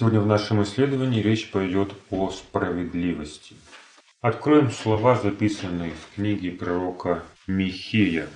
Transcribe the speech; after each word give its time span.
Сегодня 0.00 0.20
в 0.20 0.26
нашем 0.26 0.62
исследовании 0.62 1.20
речь 1.20 1.50
пойдет 1.50 1.92
о 2.08 2.30
справедливости. 2.30 3.54
Откроем 4.22 4.70
слова, 4.70 5.14
записанные 5.14 5.92
в 5.92 6.14
книге 6.14 6.52
пророка 6.52 7.22
Михея, 7.46 8.26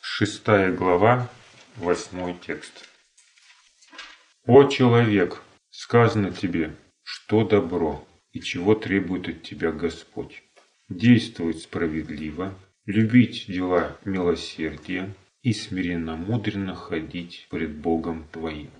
6 0.00 0.44
глава, 0.76 1.30
8 1.76 2.40
текст. 2.44 2.88
«О 4.46 4.64
человек, 4.64 5.42
сказано 5.70 6.32
тебе, 6.32 6.74
что 7.04 7.44
добро 7.44 8.04
и 8.32 8.40
чего 8.40 8.74
требует 8.74 9.28
от 9.28 9.42
тебя 9.44 9.70
Господь. 9.70 10.42
Действовать 10.88 11.62
справедливо, 11.62 12.52
любить 12.84 13.44
дела 13.46 13.96
милосердия 14.04 15.14
и 15.42 15.52
смиренно-мудренно 15.52 16.74
ходить 16.74 17.46
пред 17.48 17.76
Богом 17.76 18.26
твоим». 18.32 18.72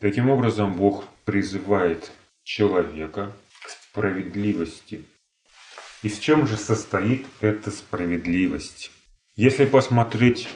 Таким 0.00 0.28
образом, 0.28 0.74
Бог 0.74 1.04
призывает 1.24 2.12
человека 2.44 3.32
к 3.62 3.70
справедливости. 3.70 5.04
И 6.02 6.08
в 6.08 6.20
чем 6.20 6.46
же 6.46 6.58
состоит 6.58 7.26
эта 7.40 7.70
справедливость? 7.70 8.90
Если 9.36 9.64
посмотреть 9.64 10.48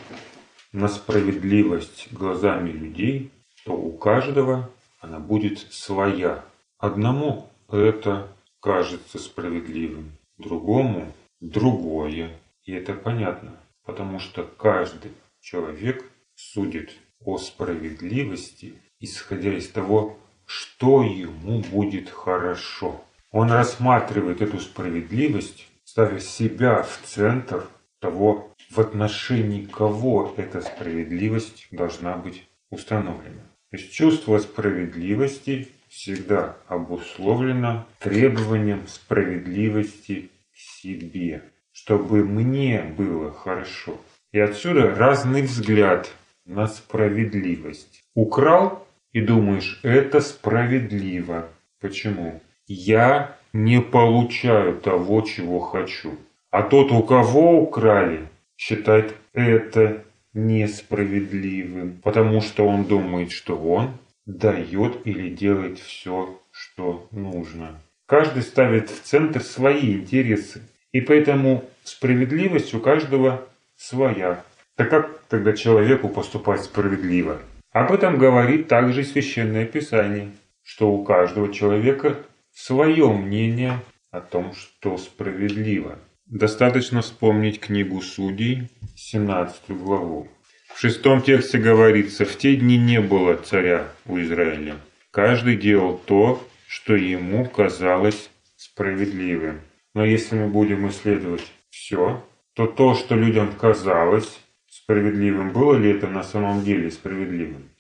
на 0.73 0.89
справедливость 0.89 2.13
глазами 2.13 2.71
людей, 2.71 3.31
то 3.65 3.73
у 3.73 3.97
каждого 3.97 4.71
она 5.01 5.19
будет 5.19 5.59
своя. 5.73 6.45
Одному 6.79 7.51
это 7.71 8.31
кажется 8.61 9.19
справедливым, 9.19 10.13
другому 10.37 11.15
другое. 11.41 12.39
И 12.65 12.73
это 12.73 12.93
понятно, 12.93 13.59
потому 13.85 14.19
что 14.19 14.45
каждый 14.45 15.13
человек 15.41 16.05
судит 16.35 16.91
о 17.21 17.39
справедливости 17.39 18.75
исходя 19.01 19.53
из 19.53 19.69
того, 19.69 20.19
что 20.47 21.03
ему 21.03 21.61
будет 21.61 22.11
хорошо. 22.11 23.03
Он 23.31 23.51
рассматривает 23.51 24.43
эту 24.43 24.59
справедливость, 24.61 25.69
ставя 25.85 26.19
себя 26.19 26.83
в 26.83 27.01
центр 27.05 27.67
того, 28.01 28.53
в 28.71 28.79
отношении 28.81 29.65
кого 29.65 30.35
эта 30.37 30.61
справедливость 30.61 31.67
должна 31.71 32.17
быть 32.17 32.47
установлена. 32.71 33.43
То 33.71 33.77
есть 33.77 33.93
чувство 33.93 34.39
справедливости 34.39 35.69
всегда 35.89 36.57
обусловлено 36.67 37.87
требованием 37.99 38.87
справедливости 38.89 40.31
к 40.53 40.57
себе, 40.57 41.43
чтобы 41.73 42.25
мне 42.25 42.83
было 42.97 43.33
хорошо. 43.33 43.97
И 44.33 44.39
отсюда 44.39 44.95
разный 44.95 45.43
взгляд 45.43 46.11
на 46.45 46.67
справедливость. 46.67 48.03
Украл 48.15 48.87
и 49.13 49.21
думаешь, 49.21 49.81
это 49.83 50.21
справедливо. 50.21 51.49
Почему? 51.81 52.41
Я 52.67 53.37
не 53.53 53.81
получаю 53.81 54.77
того, 54.81 55.23
чего 55.23 55.61
хочу. 55.61 56.15
А 56.51 56.63
тот, 56.63 56.93
у 56.93 57.03
кого 57.03 57.63
украли, 57.63 58.29
считает 58.57 59.15
это 59.33 60.05
несправедливым, 60.35 62.01
потому 62.03 62.41
что 62.41 62.67
он 62.67 62.85
думает, 62.85 63.33
что 63.33 63.57
он 63.57 63.93
дает 64.27 65.07
или 65.07 65.31
делает 65.31 65.79
все, 65.79 66.41
что 66.51 67.09
нужно. 67.11 67.81
Каждый 68.07 68.43
ставит 68.43 68.91
в 68.91 69.03
центр 69.03 69.43
свои 69.43 69.95
интересы, 69.95 70.63
и 70.93 71.01
поэтому 71.01 71.65
справедливость 71.85 72.75
у 72.75 72.81
каждого 72.81 73.47
своя. 73.77 74.45
Так 74.77 74.91
как 74.91 75.21
тогда 75.29 75.53
человеку 75.53 76.09
поступать 76.09 76.63
справедливо? 76.63 77.41
Об 77.73 77.93
этом 77.93 78.19
говорит 78.19 78.67
также 78.67 79.05
Священное 79.05 79.65
Писание, 79.65 80.33
что 80.65 80.91
у 80.91 81.05
каждого 81.05 81.53
человека 81.53 82.17
свое 82.53 83.13
мнение 83.13 83.79
о 84.11 84.21
том, 84.21 84.55
что 84.55 84.99
справедливо. 84.99 85.99
Достаточно 86.27 87.01
вспомнить 87.01 87.61
книгу 87.61 88.01
Судей, 88.01 88.69
17 88.97 89.71
главу. 89.71 90.27
В 90.75 90.81
шестом 90.81 91.23
тексте 91.23 91.59
говорится, 91.59 92.25
в 92.25 92.37
те 92.37 92.57
дни 92.57 92.77
не 92.77 93.01
было 93.01 93.37
царя 93.37 93.87
у 94.05 94.19
Израиля. 94.19 94.75
Каждый 95.13 95.57
делал 95.57 95.97
то, 95.97 96.43
что 96.67 96.97
ему 96.97 97.45
казалось 97.45 98.31
справедливым. 98.57 99.61
Но 99.95 100.05
если 100.05 100.35
мы 100.35 100.49
будем 100.49 100.89
исследовать 100.89 101.53
все, 101.71 102.25
то 102.55 102.67
то, 102.67 102.95
что 102.95 103.15
людям 103.15 103.53
казалось 103.53 104.41
справедливым. 104.91 105.53
Было 105.53 105.75
ли 105.77 105.91
это 105.91 106.09
на 106.09 106.25
самом 106.25 106.65
деле 106.65 106.91
справедливым? 106.91 107.71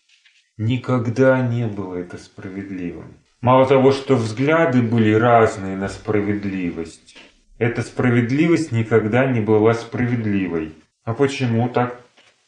Никогда 0.56 1.41
не 1.41 1.66
было 1.66 1.97
это 1.97 2.19
справедливым. 2.19 3.15
Мало 3.41 3.66
того, 3.66 3.91
что 3.91 4.15
взгляды 4.15 4.81
были 4.82 5.12
разные 5.12 5.76
на 5.76 5.88
справедливость, 5.88 7.16
эта 7.59 7.82
справедливость 7.82 8.71
никогда 8.71 9.26
не 9.26 9.41
была 9.41 9.75
справедливой. 9.75 10.75
А 11.04 11.15
почему 11.15 11.69
так? 11.69 12.00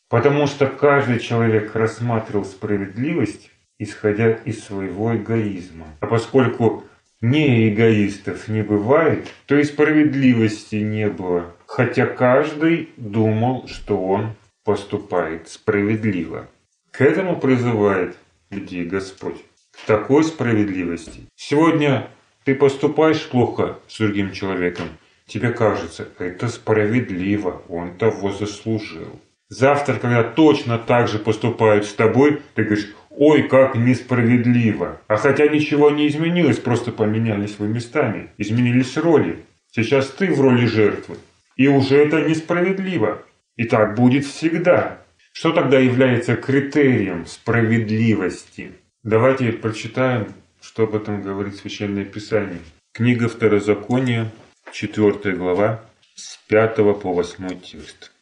Потому 0.08 0.46
что 0.46 0.66
каждый 0.66 1.18
человек 1.18 1.74
рассматривал 1.74 2.44
справедливость, 2.44 3.50
исходя 3.78 4.30
из 4.30 4.62
своего 4.62 5.16
эгоизма. 5.16 5.86
А 6.00 6.06
поскольку 6.06 6.84
не 7.20 7.68
эгоистов 7.68 8.46
не 8.48 8.62
бывает, 8.62 9.26
то 9.46 9.56
и 9.56 9.64
справедливости 9.64 10.76
не 10.76 11.08
было. 11.08 11.46
Хотя 11.66 12.06
каждый 12.06 12.90
думал, 12.96 13.66
что 13.66 13.96
он 13.96 14.34
поступает 14.64 15.48
справедливо. 15.48 16.48
К 16.90 17.00
этому 17.02 17.38
призывает 17.38 18.16
людей 18.50 18.84
Господь, 18.84 19.38
к 19.72 19.86
такой 19.86 20.24
справедливости. 20.24 21.22
Сегодня 21.34 22.08
ты 22.44 22.54
поступаешь 22.54 23.28
плохо 23.28 23.78
с 23.88 23.98
другим 23.98 24.32
человеком, 24.32 24.88
тебе 25.26 25.50
кажется, 25.50 26.08
это 26.18 26.48
справедливо, 26.48 27.62
он 27.68 27.96
того 27.96 28.32
заслужил. 28.32 29.20
Завтра, 29.48 29.94
когда 29.98 30.22
точно 30.22 30.78
так 30.78 31.08
же 31.08 31.18
поступают 31.18 31.84
с 31.84 31.92
тобой, 31.92 32.40
ты 32.54 32.64
говоришь, 32.64 32.94
ой, 33.10 33.42
как 33.48 33.74
несправедливо. 33.74 35.00
А 35.08 35.16
хотя 35.16 35.46
ничего 35.46 35.90
не 35.90 36.08
изменилось, 36.08 36.58
просто 36.58 36.90
поменялись 36.90 37.58
вы 37.58 37.68
местами, 37.68 38.30
изменились 38.38 38.96
роли. 38.96 39.40
Сейчас 39.70 40.08
ты 40.08 40.32
в 40.32 40.40
роли 40.40 40.66
жертвы. 40.66 41.16
И 41.56 41.68
уже 41.68 41.96
это 41.96 42.22
несправедливо. 42.22 43.22
И 43.56 43.64
так 43.64 43.94
будет 43.94 44.24
всегда. 44.24 45.02
Что 45.32 45.52
тогда 45.52 45.78
является 45.78 46.36
критерием 46.36 47.26
справедливости? 47.26 48.72
Давайте 49.02 49.52
прочитаем, 49.52 50.34
что 50.60 50.84
об 50.84 50.94
этом 50.94 51.22
говорит 51.22 51.56
Священное 51.56 52.04
Писание. 52.04 52.60
Книга 52.92 53.28
Второзакония, 53.28 54.30
4 54.72 55.34
глава, 55.36 55.84
с 56.14 56.36
5 56.48 56.76
по 57.00 57.12
8 57.12 57.60
текст. 57.60 58.12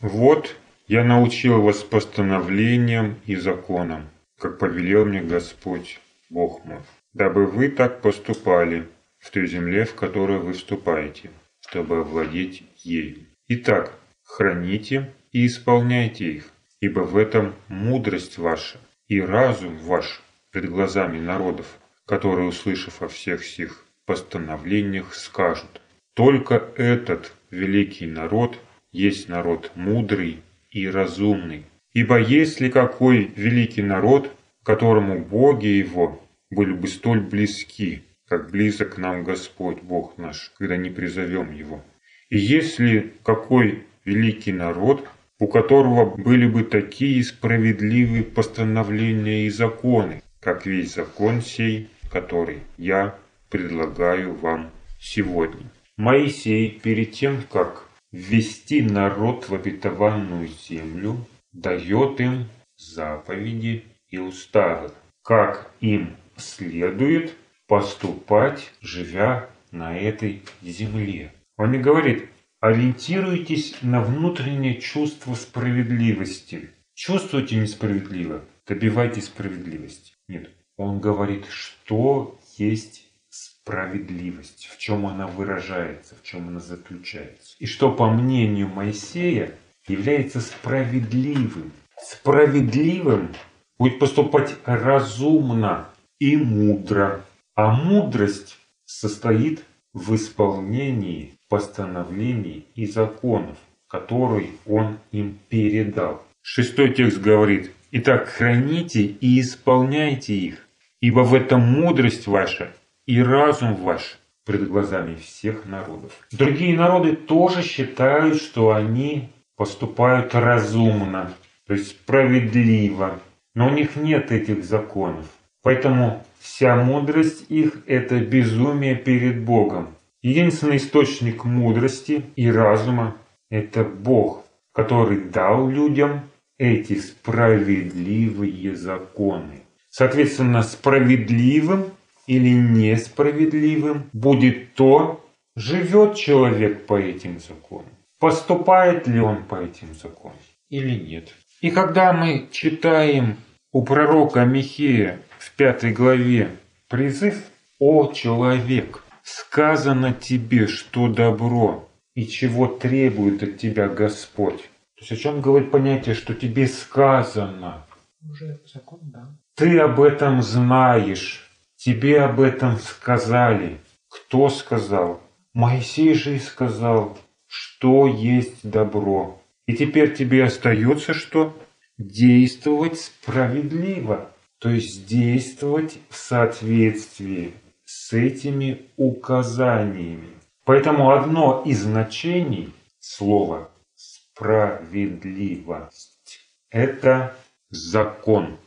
«Вот 0.00 0.56
я 0.88 1.04
научил 1.04 1.62
вас 1.62 1.82
постановлениям 1.82 3.16
и 3.24 3.36
законам, 3.36 4.10
как 4.38 4.58
повелел 4.58 5.06
мне 5.06 5.22
Господь, 5.22 6.00
Бог 6.28 6.64
мой, 6.64 6.80
дабы 7.12 7.46
вы 7.46 7.68
так 7.68 8.02
поступали 8.02 8.86
в 9.18 9.30
той 9.30 9.46
земле, 9.46 9.84
в 9.84 9.94
которую 9.94 10.42
вы 10.42 10.52
вступаете, 10.52 11.30
чтобы 11.60 12.00
овладеть 12.00 12.64
ею. 12.82 13.26
Итак, 13.48 13.98
храните 14.24 15.12
и 15.32 15.46
исполняйте 15.46 16.32
их, 16.32 16.50
ибо 16.80 17.00
в 17.00 17.16
этом 17.16 17.54
мудрость 17.68 18.38
ваша 18.38 18.78
и 19.06 19.20
разум 19.20 19.78
ваш 19.78 20.22
пред 20.50 20.68
глазами 20.70 21.18
народов, 21.18 21.78
которые, 22.06 22.48
услышав 22.48 23.02
о 23.02 23.08
всех 23.08 23.44
сих 23.44 23.84
постановлениях, 24.06 25.14
скажут, 25.14 25.80
только 26.14 26.54
этот 26.76 27.32
великий 27.50 28.06
народ 28.06 28.58
есть 28.92 29.28
народ 29.28 29.72
мудрый 29.74 30.42
и 30.70 30.88
разумный. 30.88 31.66
Ибо 31.92 32.18
если 32.20 32.68
какой 32.68 33.32
великий 33.36 33.82
народ, 33.82 34.30
которому 34.62 35.24
боги 35.24 35.66
его 35.66 36.20
были 36.50 36.72
бы 36.72 36.88
столь 36.88 37.20
близки, 37.20 38.02
как 38.28 38.50
близок 38.50 38.98
нам 38.98 39.24
Господь 39.24 39.82
Бог 39.82 40.18
наш, 40.18 40.52
когда 40.58 40.76
не 40.76 40.90
призовем 40.90 41.52
Его. 41.52 41.84
И 42.30 42.38
если 42.38 43.14
какой 43.22 43.84
великий 44.04 44.52
народ, 44.52 45.06
у 45.38 45.46
которого 45.46 46.04
были 46.16 46.46
бы 46.46 46.64
такие 46.64 47.22
справедливые 47.24 48.22
постановления 48.22 49.46
и 49.46 49.50
законы, 49.50 50.22
как 50.40 50.66
весь 50.66 50.94
закон 50.94 51.42
сей, 51.42 51.88
который 52.10 52.60
я 52.78 53.18
предлагаю 53.50 54.34
вам 54.34 54.70
сегодня. 55.00 55.70
Моисей 55.96 56.80
перед 56.82 57.12
тем, 57.12 57.42
как 57.50 57.88
ввести 58.12 58.82
народ 58.82 59.48
в 59.48 59.54
обетованную 59.54 60.48
землю, 60.48 61.26
дает 61.52 62.20
им 62.20 62.46
заповеди 62.76 63.84
и 64.08 64.18
уставы, 64.18 64.90
как 65.22 65.70
им 65.80 66.16
следует 66.36 67.34
поступать, 67.66 68.72
живя 68.80 69.48
на 69.70 69.96
этой 69.96 70.42
земле. 70.62 71.32
Он 71.56 71.72
не 71.72 71.78
говорит, 71.78 72.28
Ориентируйтесь 72.64 73.76
на 73.82 74.00
внутреннее 74.00 74.80
чувство 74.80 75.34
справедливости. 75.34 76.70
Чувствуете 76.94 77.56
несправедливо? 77.56 78.42
Добивайтесь 78.66 79.26
справедливости. 79.26 80.14
Нет. 80.28 80.48
Он 80.78 80.98
говорит, 80.98 81.44
что 81.50 82.38
есть 82.56 83.02
справедливость, 83.28 84.64
в 84.72 84.78
чем 84.78 85.04
она 85.04 85.26
выражается, 85.26 86.14
в 86.14 86.22
чем 86.22 86.48
она 86.48 86.60
заключается. 86.60 87.54
И 87.58 87.66
что, 87.66 87.92
по 87.92 88.08
мнению 88.08 88.68
Моисея, 88.68 89.54
является 89.86 90.40
справедливым. 90.40 91.70
Справедливым 92.00 93.34
будет 93.78 93.98
поступать 93.98 94.56
разумно 94.64 95.90
и 96.18 96.38
мудро. 96.38 97.26
А 97.56 97.74
мудрость 97.74 98.56
состоит 98.86 99.62
в 99.92 100.14
исполнении 100.14 101.34
постановлений 101.54 102.66
и 102.74 102.84
законов, 102.84 103.56
которые 103.86 104.48
он 104.66 104.98
им 105.12 105.38
передал. 105.48 106.20
Шестой 106.42 106.92
текст 106.92 107.20
говорит, 107.20 107.70
«Итак, 107.92 108.26
храните 108.26 109.02
и 109.02 109.40
исполняйте 109.40 110.34
их, 110.34 110.66
ибо 111.00 111.20
в 111.20 111.32
этом 111.32 111.60
мудрость 111.60 112.26
ваша 112.26 112.72
и 113.06 113.22
разум 113.22 113.76
ваш 113.76 114.18
пред 114.44 114.66
глазами 114.66 115.14
всех 115.14 115.64
народов». 115.64 116.10
Другие 116.32 116.76
народы 116.76 117.14
тоже 117.14 117.62
считают, 117.62 118.42
что 118.42 118.72
они 118.72 119.28
поступают 119.56 120.34
разумно, 120.34 121.32
то 121.68 121.74
есть 121.74 121.90
справедливо, 121.90 123.20
но 123.54 123.68
у 123.68 123.70
них 123.70 123.94
нет 123.94 124.32
этих 124.32 124.64
законов. 124.64 125.26
Поэтому 125.62 126.24
вся 126.40 126.74
мудрость 126.74 127.48
их– 127.48 127.84
это 127.86 128.18
безумие 128.18 128.96
перед 128.96 129.44
Богом. 129.44 129.93
Единственный 130.24 130.78
источник 130.78 131.44
мудрости 131.44 132.24
и 132.34 132.50
разума– 132.50 133.14
это 133.50 133.84
Бог, 133.84 134.46
который 134.72 135.20
дал 135.20 135.68
людям 135.68 136.30
эти 136.56 136.98
справедливые 136.98 138.74
законы. 138.74 139.64
Соответственно, 139.90 140.62
справедливым 140.62 141.90
или 142.26 142.48
несправедливым 142.48 144.08
будет 144.14 144.72
то, 144.72 145.22
живет 145.56 146.14
человек 146.14 146.86
по 146.86 146.98
этим 146.98 147.38
законам. 147.38 147.92
Поступает 148.18 149.06
ли 149.06 149.20
он 149.20 149.44
по 149.44 149.56
этим 149.56 149.88
законам 149.92 150.38
или 150.70 150.98
нет. 150.98 151.34
И 151.60 151.70
когда 151.70 152.14
мы 152.14 152.48
читаем 152.50 153.36
у 153.72 153.84
пророка 153.84 154.46
Михея 154.46 155.20
в 155.36 155.54
пятой 155.54 155.92
главе 155.92 156.48
призыв 156.88 157.44
«О 157.78 158.10
человек, 158.10 159.03
сказано 159.24 160.12
тебе, 160.12 160.68
что 160.68 161.08
добро 161.08 161.88
и 162.14 162.26
чего 162.26 162.68
требует 162.68 163.42
от 163.42 163.58
тебя 163.58 163.88
Господь». 163.88 164.58
То 164.96 165.00
есть 165.00 165.12
о 165.12 165.16
чем 165.16 165.40
говорит 165.40 165.72
понятие, 165.72 166.14
что 166.14 166.34
тебе 166.34 166.68
сказано? 166.68 167.84
Уже 168.22 168.60
закон, 168.72 169.00
да. 169.02 169.36
Ты 169.56 169.78
об 169.80 170.00
этом 170.00 170.42
знаешь, 170.42 171.50
тебе 171.76 172.20
об 172.22 172.40
этом 172.40 172.78
сказали. 172.78 173.80
Кто 174.08 174.48
сказал? 174.48 175.20
Моисей 175.52 176.14
же 176.14 176.36
и 176.36 176.38
сказал, 176.38 177.18
что 177.48 178.06
есть 178.06 178.68
добро. 178.68 179.42
И 179.66 179.74
теперь 179.74 180.14
тебе 180.14 180.44
остается 180.44 181.12
что? 181.12 181.56
действовать 181.98 182.98
справедливо, 182.98 184.30
то 184.58 184.70
есть 184.70 185.06
действовать 185.06 185.98
в 186.08 186.16
соответствии 186.16 187.54
с 187.94 188.12
этими 188.12 188.90
указаниями. 188.96 190.34
Поэтому 190.64 191.12
одно 191.12 191.62
из 191.64 191.82
значений 191.82 192.74
слова 192.98 193.70
«справедливость»– 193.94 196.40
это 196.70 197.36
закон 197.70 198.58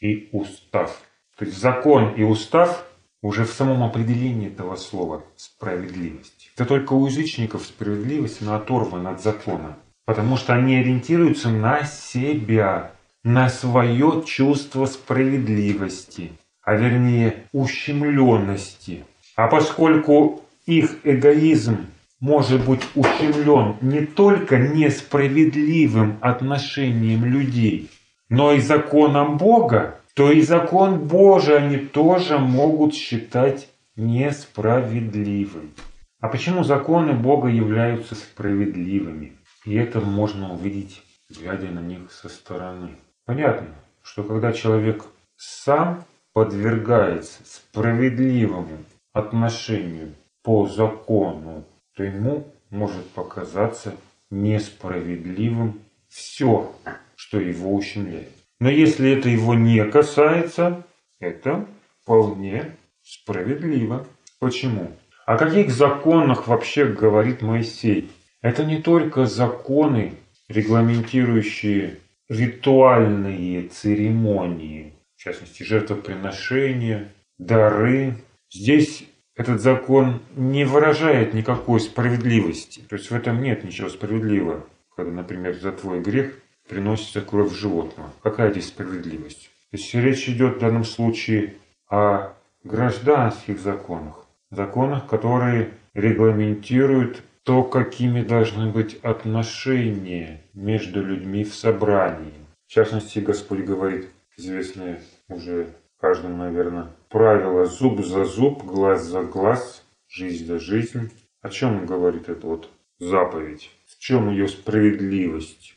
и 0.00 0.28
устав. 0.30 1.02
То 1.36 1.44
есть 1.44 1.58
закон 1.58 2.14
и 2.14 2.22
устав 2.22 2.86
уже 3.22 3.44
в 3.44 3.52
самом 3.52 3.82
определении 3.82 4.46
этого 4.46 4.76
слова 4.76 5.24
«справедливость». 5.34 6.52
Это 6.54 6.64
только 6.64 6.92
у 6.92 7.06
язычников 7.06 7.66
справедливость, 7.66 8.40
она 8.40 8.54
оторвана 8.56 9.10
от 9.10 9.20
закона. 9.20 9.76
Потому 10.04 10.36
что 10.36 10.54
они 10.54 10.76
ориентируются 10.76 11.48
на 11.48 11.82
себя, 11.84 12.92
на 13.24 13.48
свое 13.48 14.22
чувство 14.24 14.86
справедливости, 14.86 16.30
а 16.66 16.74
вернее 16.74 17.44
ущемленности. 17.52 19.06
А 19.36 19.46
поскольку 19.46 20.42
их 20.66 20.96
эгоизм 21.04 21.86
может 22.18 22.66
быть 22.66 22.82
ущемлен 22.96 23.76
не 23.80 24.04
только 24.04 24.58
несправедливым 24.58 26.18
отношением 26.20 27.24
людей, 27.24 27.88
но 28.28 28.52
и 28.52 28.60
законом 28.60 29.38
Бога, 29.38 30.00
то 30.14 30.32
и 30.32 30.40
закон 30.40 31.06
Божий 31.06 31.56
они 31.56 31.76
тоже 31.76 32.38
могут 32.38 32.94
считать 32.94 33.68
несправедливым. 33.94 35.72
А 36.20 36.28
почему 36.28 36.64
законы 36.64 37.12
Бога 37.12 37.46
являются 37.46 38.16
справедливыми? 38.16 39.34
И 39.64 39.74
это 39.76 40.00
можно 40.00 40.52
увидеть, 40.52 41.00
глядя 41.30 41.68
на 41.68 41.80
них 41.80 42.10
со 42.10 42.28
стороны. 42.28 42.96
Понятно, 43.24 43.68
что 44.02 44.24
когда 44.24 44.52
человек 44.52 45.04
сам 45.36 46.04
подвергается 46.36 47.40
справедливому 47.46 48.84
отношению 49.14 50.12
по 50.42 50.66
закону, 50.66 51.64
то 51.96 52.04
ему 52.04 52.46
может 52.68 53.08
показаться 53.12 53.94
несправедливым 54.30 55.80
все, 56.10 56.70
что 57.14 57.40
его 57.40 57.74
ущемляет. 57.74 58.28
Но 58.60 58.68
если 58.68 59.12
это 59.12 59.30
его 59.30 59.54
не 59.54 59.82
касается, 59.86 60.84
это 61.20 61.66
вполне 62.02 62.76
справедливо. 63.02 64.06
Почему? 64.38 64.90
О 65.24 65.38
каких 65.38 65.70
законах 65.70 66.48
вообще 66.48 66.84
говорит 66.84 67.40
Моисей? 67.40 68.10
Это 68.42 68.66
не 68.66 68.82
только 68.82 69.24
законы, 69.24 70.12
регламентирующие 70.48 71.96
ритуальные 72.28 73.68
церемонии, 73.68 74.92
частности 75.26 75.64
жертвоприношения, 75.64 77.08
дары. 77.38 78.14
Здесь 78.50 79.04
этот 79.34 79.60
закон 79.60 80.22
не 80.36 80.64
выражает 80.64 81.34
никакой 81.34 81.80
справедливости. 81.80 82.80
То 82.88 82.94
есть 82.96 83.10
в 83.10 83.14
этом 83.14 83.42
нет 83.42 83.64
ничего 83.64 83.88
справедливого. 83.88 84.64
Когда, 84.96 85.10
например, 85.10 85.56
за 85.56 85.72
твой 85.72 86.00
грех 86.00 86.32
приносится 86.68 87.20
кровь 87.20 87.52
животного. 87.52 88.12
Какая 88.22 88.52
здесь 88.52 88.68
справедливость? 88.68 89.50
То 89.70 89.76
есть 89.76 89.92
речь 89.94 90.28
идет 90.28 90.56
в 90.56 90.60
данном 90.60 90.84
случае 90.84 91.54
о 91.90 92.32
гражданских 92.62 93.58
законах. 93.58 94.26
Законах, 94.50 95.08
которые 95.08 95.70
регламентируют 95.92 97.22
то, 97.42 97.64
какими 97.64 98.22
должны 98.22 98.70
быть 98.70 98.94
отношения 99.02 100.40
между 100.54 101.02
людьми 101.02 101.44
в 101.44 101.54
собрании. 101.54 102.32
В 102.66 102.72
частности, 102.72 103.18
Господь 103.18 103.60
говорит, 103.60 104.08
известное 104.36 105.00
уже 105.28 105.68
каждому, 106.00 106.36
наверное, 106.36 106.88
правило 107.08 107.64
зуб 107.66 108.04
за 108.04 108.24
зуб, 108.24 108.64
глаз 108.64 109.04
за 109.04 109.22
глаз, 109.22 109.82
жизнь 110.08 110.46
за 110.46 110.58
жизнь. 110.58 111.10
О 111.42 111.48
чем 111.48 111.78
он 111.78 111.86
говорит 111.86 112.28
это 112.28 112.46
вот 112.46 112.70
заповедь? 112.98 113.70
В 113.86 113.98
чем 113.98 114.30
ее 114.30 114.48
справедливость? 114.48 115.74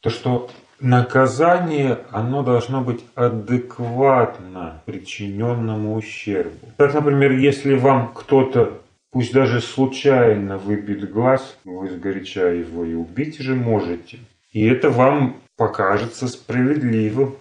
То, 0.00 0.10
что 0.10 0.50
наказание, 0.80 1.98
оно 2.10 2.42
должно 2.42 2.82
быть 2.82 3.04
адекватно 3.14 4.82
причиненному 4.86 5.94
ущербу. 5.94 6.68
Так, 6.78 6.94
например, 6.94 7.32
если 7.32 7.74
вам 7.74 8.12
кто-то 8.14 8.80
Пусть 9.14 9.32
даже 9.32 9.60
случайно 9.60 10.58
выбит 10.58 11.08
глаз, 11.08 11.56
вы 11.64 11.88
сгоряча 11.88 12.48
его 12.48 12.84
и 12.84 12.94
убить 12.94 13.38
же 13.38 13.54
можете. 13.54 14.18
И 14.50 14.66
это 14.66 14.90
вам 14.90 15.36
покажется 15.56 16.26
справедливым. 16.26 17.36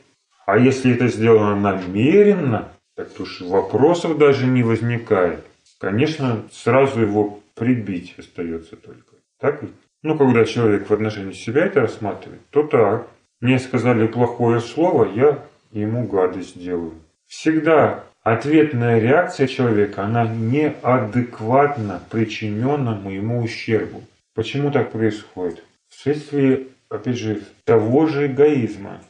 А 0.45 0.57
если 0.57 0.93
это 0.93 1.07
сделано 1.07 1.55
намеренно, 1.55 2.69
так 2.95 3.19
уж 3.19 3.41
вопросов 3.41 4.17
даже 4.17 4.45
не 4.45 4.63
возникает. 4.63 5.43
Конечно, 5.79 6.43
сразу 6.51 7.01
его 7.01 7.39
прибить 7.55 8.15
остается 8.17 8.75
только. 8.75 9.15
Так 9.39 9.61
ведь? 9.61 9.71
Ну, 10.01 10.17
когда 10.17 10.45
человек 10.45 10.89
в 10.89 10.93
отношении 10.93 11.33
себя 11.33 11.65
это 11.65 11.81
рассматривает, 11.81 12.41
то 12.49 12.63
так. 12.63 13.07
Мне 13.41 13.59
сказали 13.59 14.07
плохое 14.07 14.59
слово, 14.59 15.11
я 15.13 15.39
ему 15.71 16.07
гадость 16.07 16.59
делаю. 16.59 16.93
Всегда 17.27 18.03
Ответная 18.23 18.99
реакция 18.99 19.47
человека, 19.47 20.05
она 20.05 20.25
неадекватна 20.25 22.01
причиненному 22.09 23.11
ему 23.11 23.43
ущербу. 23.43 24.01
Почему 24.33 24.71
так 24.71 24.93
происходит? 24.93 25.61
Вследствие, 25.89 26.67
опять 26.87 27.17
же, 27.17 27.41
того 27.65 28.05
же 28.05 28.27
эгоизма. 28.27 29.01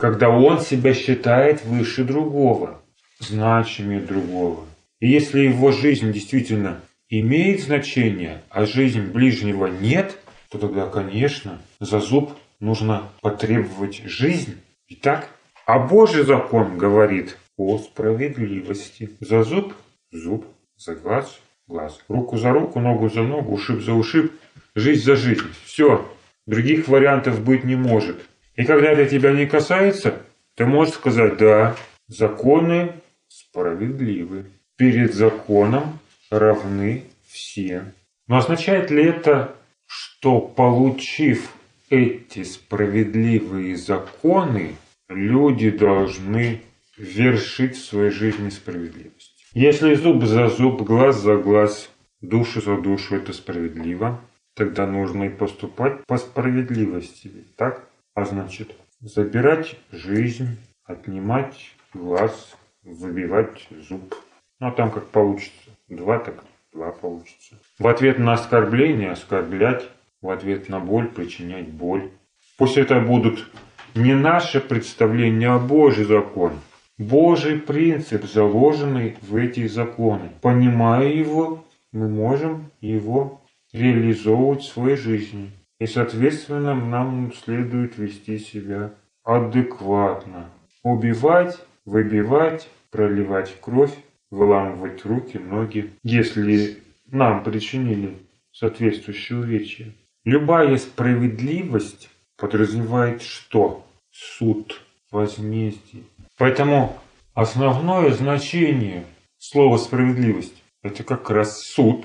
Когда 0.00 0.30
он 0.30 0.60
себя 0.60 0.94
считает 0.94 1.62
выше 1.62 2.04
другого, 2.04 2.80
значимее 3.18 4.00
другого. 4.00 4.64
И 4.98 5.06
если 5.06 5.40
его 5.40 5.72
жизнь 5.72 6.10
действительно 6.10 6.80
имеет 7.10 7.60
значение, 7.60 8.40
а 8.48 8.64
жизнь 8.64 9.02
ближнего 9.02 9.66
нет, 9.66 10.16
то 10.48 10.56
тогда, 10.58 10.86
конечно, 10.86 11.60
за 11.80 12.00
зуб 12.00 12.30
нужно 12.60 13.10
потребовать 13.20 14.02
жизнь. 14.06 14.56
Итак, 14.88 15.28
а 15.66 15.78
Божий 15.78 16.24
закон 16.24 16.78
говорит, 16.78 17.36
о 17.58 17.76
справедливости. 17.76 19.10
За 19.20 19.42
зуб– 19.42 19.74
зуб, 20.12 20.46
за 20.78 20.94
глаз– 20.94 21.38
глаз. 21.68 22.00
Руку 22.08 22.38
за 22.38 22.52
руку, 22.54 22.80
ногу 22.80 23.10
за 23.10 23.20
ногу, 23.20 23.52
ушиб 23.52 23.82
за 23.82 23.92
ушиб, 23.92 24.32
жизнь 24.74 25.04
за 25.04 25.14
жизнь. 25.14 25.46
Все, 25.66 26.10
других 26.46 26.88
вариантов 26.88 27.44
быть 27.44 27.64
не 27.64 27.76
может. 27.76 28.29
И 28.56 28.64
когда 28.64 28.90
это 28.90 29.06
тебя 29.06 29.32
не 29.32 29.46
касается, 29.46 30.20
ты 30.54 30.66
можешь 30.66 30.94
сказать, 30.94 31.36
да, 31.36 31.76
законы 32.08 32.92
справедливы. 33.28 34.46
Перед 34.76 35.14
законом 35.14 35.98
равны 36.30 37.04
все. 37.26 37.92
Но 38.26 38.38
означает 38.38 38.90
ли 38.90 39.04
это, 39.04 39.54
что 39.86 40.40
получив 40.40 41.52
эти 41.90 42.44
справедливые 42.44 43.76
законы, 43.76 44.76
люди 45.08 45.70
должны 45.70 46.62
вершить 46.96 47.76
в 47.76 47.84
своей 47.84 48.10
жизни 48.10 48.48
справедливость? 48.50 49.46
Если 49.52 49.94
зуб 49.94 50.24
за 50.24 50.48
зуб, 50.48 50.82
глаз 50.82 51.20
за 51.20 51.36
глаз, 51.36 51.90
душу 52.20 52.60
за 52.60 52.76
душу 52.76 53.16
это 53.16 53.32
справедливо, 53.32 54.20
тогда 54.54 54.86
нужно 54.86 55.24
и 55.24 55.28
поступать 55.28 56.04
по 56.06 56.18
справедливости. 56.18 57.32
Так? 57.56 57.89
А 58.14 58.24
значит, 58.24 58.74
забирать 59.00 59.76
жизнь, 59.92 60.58
отнимать 60.84 61.74
глаз, 61.94 62.56
выбивать 62.82 63.68
зуб. 63.88 64.14
Ну 64.58 64.68
а 64.68 64.72
там 64.72 64.90
как 64.90 65.06
получится. 65.06 65.70
Два 65.88 66.18
так 66.18 66.44
два 66.72 66.92
получится. 66.92 67.56
В 67.78 67.86
ответ 67.86 68.18
на 68.18 68.34
оскорбление 68.34 69.12
оскорблять, 69.12 69.88
в 70.20 70.30
ответ 70.30 70.68
на 70.68 70.80
боль 70.80 71.08
причинять 71.08 71.68
боль. 71.68 72.10
Пусть 72.58 72.76
это 72.76 73.00
будут 73.00 73.48
не 73.94 74.14
наши 74.14 74.60
представления, 74.60 75.50
а 75.50 75.58
Божий 75.58 76.04
закон– 76.04 76.52
Божий 77.00 77.58
принцип, 77.58 78.26
заложенный 78.26 79.16
в 79.22 79.34
эти 79.34 79.66
законы. 79.66 80.32
Понимая 80.42 81.08
его, 81.08 81.64
мы 81.92 82.10
можем 82.10 82.70
его 82.82 83.40
реализовывать 83.72 84.60
в 84.60 84.68
своей 84.68 84.98
жизни. 84.98 85.50
И, 85.80 85.86
соответственно, 85.86 86.74
нам 86.74 87.32
следует 87.32 87.96
вести 87.96 88.38
себя 88.38 88.92
адекватно. 89.24 90.50
Убивать, 90.82 91.58
выбивать, 91.86 92.68
проливать 92.90 93.58
кровь, 93.62 93.94
выламывать 94.30 95.04
руки, 95.06 95.38
ноги, 95.38 95.90
если 96.02 96.78
нам 97.06 97.42
причинили 97.42 98.18
соответствующее 98.52 99.38
увечье. 99.38 99.94
Любая 100.24 100.76
справедливость 100.76 102.10
подразумевает 102.36 103.22
что? 103.22 103.86
Суд, 104.10 104.82
возмездие. 105.10 106.02
Поэтому 106.36 106.98
основное 107.32 108.10
значение 108.10 109.06
слова 109.38 109.78
«справедливость»– 109.78 110.62
это 110.82 111.04
как 111.04 111.30
раз 111.30 111.62
суд. 111.62 112.04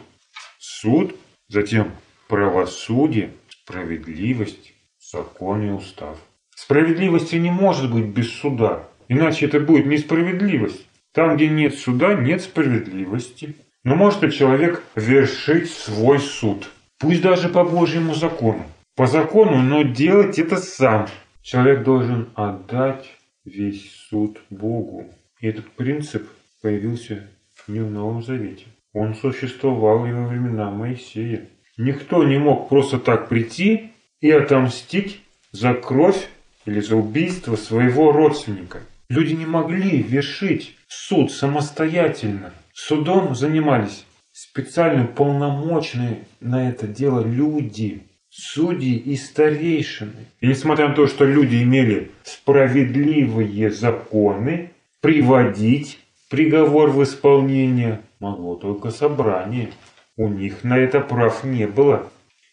Суд, 0.59 1.15
затем 1.49 1.91
правосудие, 2.27 3.31
справедливость, 3.65 4.73
закон 4.99 5.63
и 5.63 5.71
устав. 5.71 6.17
Справедливости 6.55 7.35
не 7.35 7.51
может 7.51 7.91
быть 7.91 8.05
без 8.05 8.31
суда, 8.31 8.87
иначе 9.07 9.47
это 9.47 9.59
будет 9.59 9.87
несправедливость. 9.87 10.87
Там, 11.13 11.35
где 11.35 11.47
нет 11.47 11.75
суда, 11.75 12.13
нет 12.13 12.41
справедливости. 12.41 13.55
Но 13.83 13.95
может 13.95 14.21
ли 14.21 14.31
человек 14.31 14.83
вершить 14.95 15.69
свой 15.69 16.19
суд? 16.19 16.69
Пусть 16.99 17.21
даже 17.21 17.49
по 17.49 17.63
Божьему 17.63 18.13
закону. 18.13 18.65
По 18.95 19.07
закону, 19.07 19.61
но 19.61 19.83
делать 19.83 20.39
это 20.39 20.57
сам. 20.57 21.07
Человек 21.41 21.83
должен 21.83 22.29
отдать 22.35 23.11
весь 23.45 23.91
суд 24.09 24.39
Богу. 24.49 25.09
И 25.39 25.47
этот 25.47 25.69
принцип 25.71 26.27
появился 26.61 27.27
не 27.67 27.79
в 27.79 27.91
Новом 27.91 28.23
Завете. 28.23 28.65
Он 28.93 29.13
существовал 29.15 30.05
и 30.05 30.11
во 30.11 30.27
времена 30.27 30.71
Моисея. 30.71 31.47
Никто 31.77 32.23
не 32.23 32.37
мог 32.37 32.69
просто 32.69 32.99
так 32.99 33.29
прийти 33.29 33.91
и 34.21 34.31
отомстить 34.31 35.21
за 35.51 35.73
кровь 35.73 36.29
или 36.65 36.79
за 36.79 36.95
убийство 36.95 37.55
своего 37.55 38.11
родственника. 38.11 38.79
Люди 39.09 39.33
не 39.33 39.45
могли 39.45 40.01
вершить 40.01 40.75
суд 40.87 41.31
самостоятельно. 41.31 42.53
Судом 42.73 43.35
занимались 43.35 44.05
специально 44.31 45.05
полномочные 45.05 46.25
на 46.39 46.69
это 46.69 46.87
дело 46.87 47.25
люди 47.25 48.03
судьи 48.29 48.97
и 48.97 49.15
старейшины. 49.15 50.27
И 50.41 50.47
несмотря 50.47 50.89
на 50.89 50.95
то, 50.95 51.07
что 51.07 51.25
люди 51.25 51.63
имели 51.63 52.11
справедливые 52.23 53.71
законы, 53.71 54.71
приводить 55.01 55.99
приговор 56.29 56.89
в 56.89 57.03
исполнение 57.03 58.01
могло 58.19 58.55
только 58.55 58.91
собрание. 58.91 59.69
У 60.17 60.27
них 60.27 60.63
на 60.63 60.77
это 60.77 61.01
прав 61.01 61.43
не 61.43 61.67
было. 61.67 62.09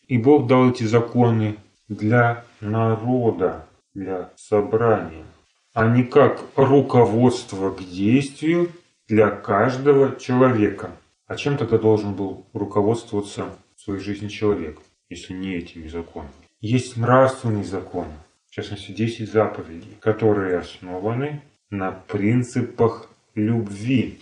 И 0.09 0.19
Бог 0.19 0.47
дал 0.47 0.71
эти 0.71 0.85
законы 0.85 1.57
для 1.89 2.45
народа, 2.61 3.67
для 3.95 4.31
собрания, 4.37 5.25
а 5.75 5.87
не 5.87 6.05
как 6.05 6.43
руководство 6.57 7.71
к 7.71 7.79
действию 7.79 8.71
для 9.09 9.31
каждого 9.31 10.17
человека. 10.17 10.91
А 11.27 11.37
чем 11.37 11.57
тогда 11.57 11.79
должен 11.79 12.15
был 12.15 12.47
руководствоваться 12.53 13.47
в 13.77 13.81
своей 13.81 14.01
жизни 14.01 14.29
человек? 14.29 14.79
если 15.13 15.35
не 15.35 15.57
этими 15.57 15.89
законами. 15.89 16.33
Есть 16.61 16.97
нравственный 16.97 17.65
закон, 17.65 18.07
в 18.49 18.55
частности 18.55 18.93
10 18.93 19.31
заповедей, 19.31 19.97
которые 20.01 20.59
основаны 20.59 21.43
на 21.71 21.93
принципах 21.93 23.11
любви. 23.35 24.21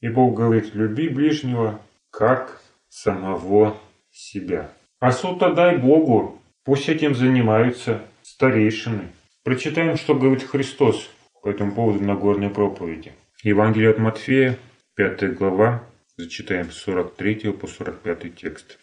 И 0.00 0.08
Бог 0.08 0.36
говорит, 0.36 0.74
люби 0.74 1.08
ближнего 1.08 1.80
как 2.10 2.62
самого 2.88 3.78
себя. 4.10 4.72
А 5.00 5.12
суд 5.12 5.42
отдай 5.42 5.76
Богу, 5.76 6.40
пусть 6.64 6.88
этим 6.88 7.14
занимаются 7.14 8.02
старейшины. 8.22 9.08
Прочитаем, 9.44 9.96
что 9.96 10.14
говорит 10.14 10.42
Христос 10.42 11.08
по 11.42 11.48
этому 11.48 11.72
поводу 11.72 12.04
на 12.04 12.14
горной 12.14 12.50
проповеди. 12.50 13.12
Евангелие 13.42 13.90
от 13.90 13.98
Матфея, 13.98 14.58
5 14.96 15.34
глава, 15.34 15.84
зачитаем 16.16 16.70
с 16.70 16.78
43 16.78 17.52
по 17.52 17.66
45 17.66 18.34
текст. 18.34 18.78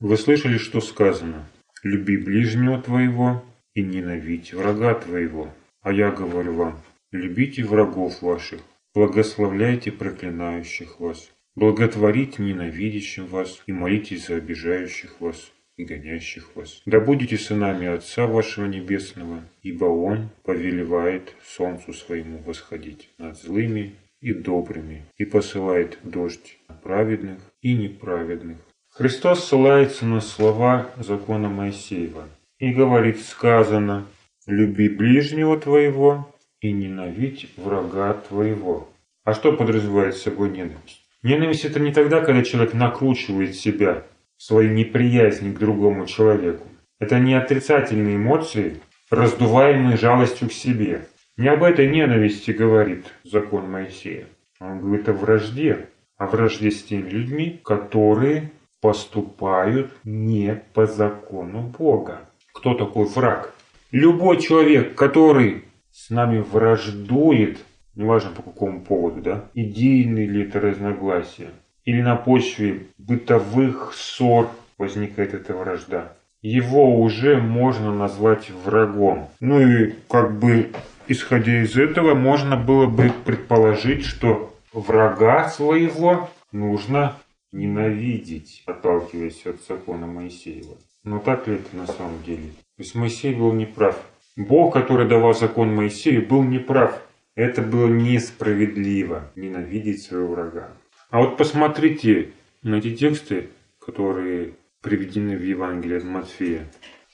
Вы 0.00 0.16
слышали, 0.16 0.56
что 0.56 0.80
сказано? 0.80 1.48
Люби 1.82 2.16
ближнего 2.16 2.80
твоего 2.80 3.44
и 3.74 3.82
ненавидь 3.82 4.54
врага 4.54 4.94
твоего. 4.94 5.52
А 5.82 5.92
я 5.92 6.10
говорю 6.10 6.54
вам, 6.54 6.80
любите 7.12 7.64
врагов 7.64 8.22
ваших, 8.22 8.60
благословляйте 8.94 9.92
проклинающих 9.92 10.98
вас, 10.98 11.30
благотворите 11.58 12.42
ненавидящим 12.42 13.26
вас 13.26 13.62
и 13.66 13.72
молитесь 13.72 14.26
за 14.26 14.36
обижающих 14.36 15.20
вас 15.20 15.52
и 15.76 15.84
гонящих 15.84 16.54
вас. 16.54 16.82
Да 16.86 17.00
будете 17.00 17.36
сынами 17.36 17.86
Отца 17.86 18.26
вашего 18.26 18.66
Небесного, 18.66 19.42
ибо 19.62 19.86
Он 19.86 20.30
повелевает 20.44 21.34
солнцу 21.44 21.92
своему 21.92 22.38
восходить 22.38 23.10
над 23.18 23.36
злыми 23.36 23.94
и 24.20 24.32
добрыми 24.32 25.04
и 25.16 25.24
посылает 25.24 25.98
дождь 26.02 26.58
на 26.68 26.74
праведных 26.74 27.38
и 27.62 27.74
неправедных. 27.74 28.58
Христос 28.90 29.44
ссылается 29.44 30.06
на 30.06 30.20
слова 30.20 30.90
закона 30.96 31.48
Моисеева 31.48 32.28
и 32.58 32.72
говорит 32.72 33.20
сказано 33.20 34.06
«Люби 34.46 34.88
ближнего 34.88 35.58
твоего 35.58 36.34
и 36.60 36.72
ненавидь 36.72 37.48
врага 37.56 38.14
твоего». 38.14 38.88
А 39.24 39.34
что 39.34 39.52
подразумевает 39.52 40.16
собой 40.16 40.50
ненависть? 40.50 41.07
Ненависть 41.22 41.64
это 41.64 41.80
не 41.80 41.92
тогда, 41.92 42.20
когда 42.20 42.42
человек 42.42 42.74
накручивает 42.74 43.54
себя 43.56 44.04
своей 44.36 44.70
неприязни 44.70 45.52
к 45.52 45.58
другому 45.58 46.06
человеку. 46.06 46.66
Это 47.00 47.18
не 47.18 47.34
отрицательные 47.34 48.16
эмоции, 48.16 48.80
раздуваемые 49.10 49.96
жалостью 49.96 50.48
к 50.48 50.52
себе. 50.52 51.06
Не 51.36 51.48
об 51.48 51.62
этой 51.62 51.88
ненависти 51.88 52.52
говорит 52.52 53.06
закон 53.24 53.70
Моисея. 53.70 54.26
Он 54.60 54.80
говорит 54.80 55.08
о 55.08 55.12
вражде, 55.12 55.88
о 56.16 56.26
вражде 56.26 56.70
с 56.70 56.82
теми 56.82 57.08
людьми, 57.08 57.60
которые 57.64 58.50
поступают 58.80 59.92
не 60.04 60.62
по 60.74 60.86
закону 60.86 61.62
Бога. 61.78 62.28
Кто 62.52 62.74
такой 62.74 63.06
враг? 63.06 63.54
Любой 63.90 64.40
человек, 64.40 64.94
который 64.94 65.64
с 65.92 66.10
нами 66.10 66.40
враждует, 66.40 67.58
неважно 67.98 68.30
по 68.30 68.42
какому 68.42 68.80
поводу, 68.80 69.20
да, 69.20 69.44
идейные 69.52 70.26
ли 70.26 70.44
это 70.44 70.60
разногласия, 70.60 71.50
или 71.84 72.00
на 72.00 72.16
почве 72.16 72.86
бытовых 72.96 73.92
ссор 73.94 74.48
возникает 74.78 75.34
эта 75.34 75.54
вражда, 75.54 76.12
его 76.40 77.00
уже 77.00 77.40
можно 77.40 77.92
назвать 77.92 78.50
врагом. 78.50 79.28
Ну 79.40 79.60
и 79.60 79.94
как 80.08 80.38
бы 80.38 80.70
исходя 81.08 81.62
из 81.62 81.76
этого 81.76 82.14
можно 82.14 82.56
было 82.56 82.86
бы 82.86 83.10
предположить, 83.24 84.04
что 84.04 84.54
врага 84.72 85.48
своего 85.48 86.30
нужно 86.52 87.16
ненавидеть, 87.50 88.62
отталкиваясь 88.66 89.44
от 89.46 89.56
закона 89.66 90.06
Моисеева. 90.06 90.76
Но 91.02 91.18
так 91.18 91.48
ли 91.48 91.56
это 91.56 91.76
на 91.76 91.86
самом 91.86 92.22
деле? 92.24 92.50
То 92.76 92.82
есть 92.82 92.94
Моисей 92.94 93.34
был 93.34 93.52
неправ. 93.52 93.98
Бог, 94.36 94.74
который 94.74 95.08
давал 95.08 95.34
закон 95.34 95.74
Моисею, 95.74 96.24
был 96.28 96.44
неправ. 96.44 97.02
Это 97.38 97.62
было 97.62 97.86
несправедливо 97.86 99.30
ненавидеть 99.36 100.02
своего 100.02 100.32
врага. 100.32 100.72
А 101.10 101.20
вот 101.20 101.36
посмотрите 101.36 102.30
на 102.64 102.78
эти 102.78 102.96
тексты, 102.96 103.50
которые 103.78 104.54
приведены 104.82 105.36
в 105.36 105.44
Евангелии 105.44 105.98
от 105.98 106.02
Матфея, 106.02 106.68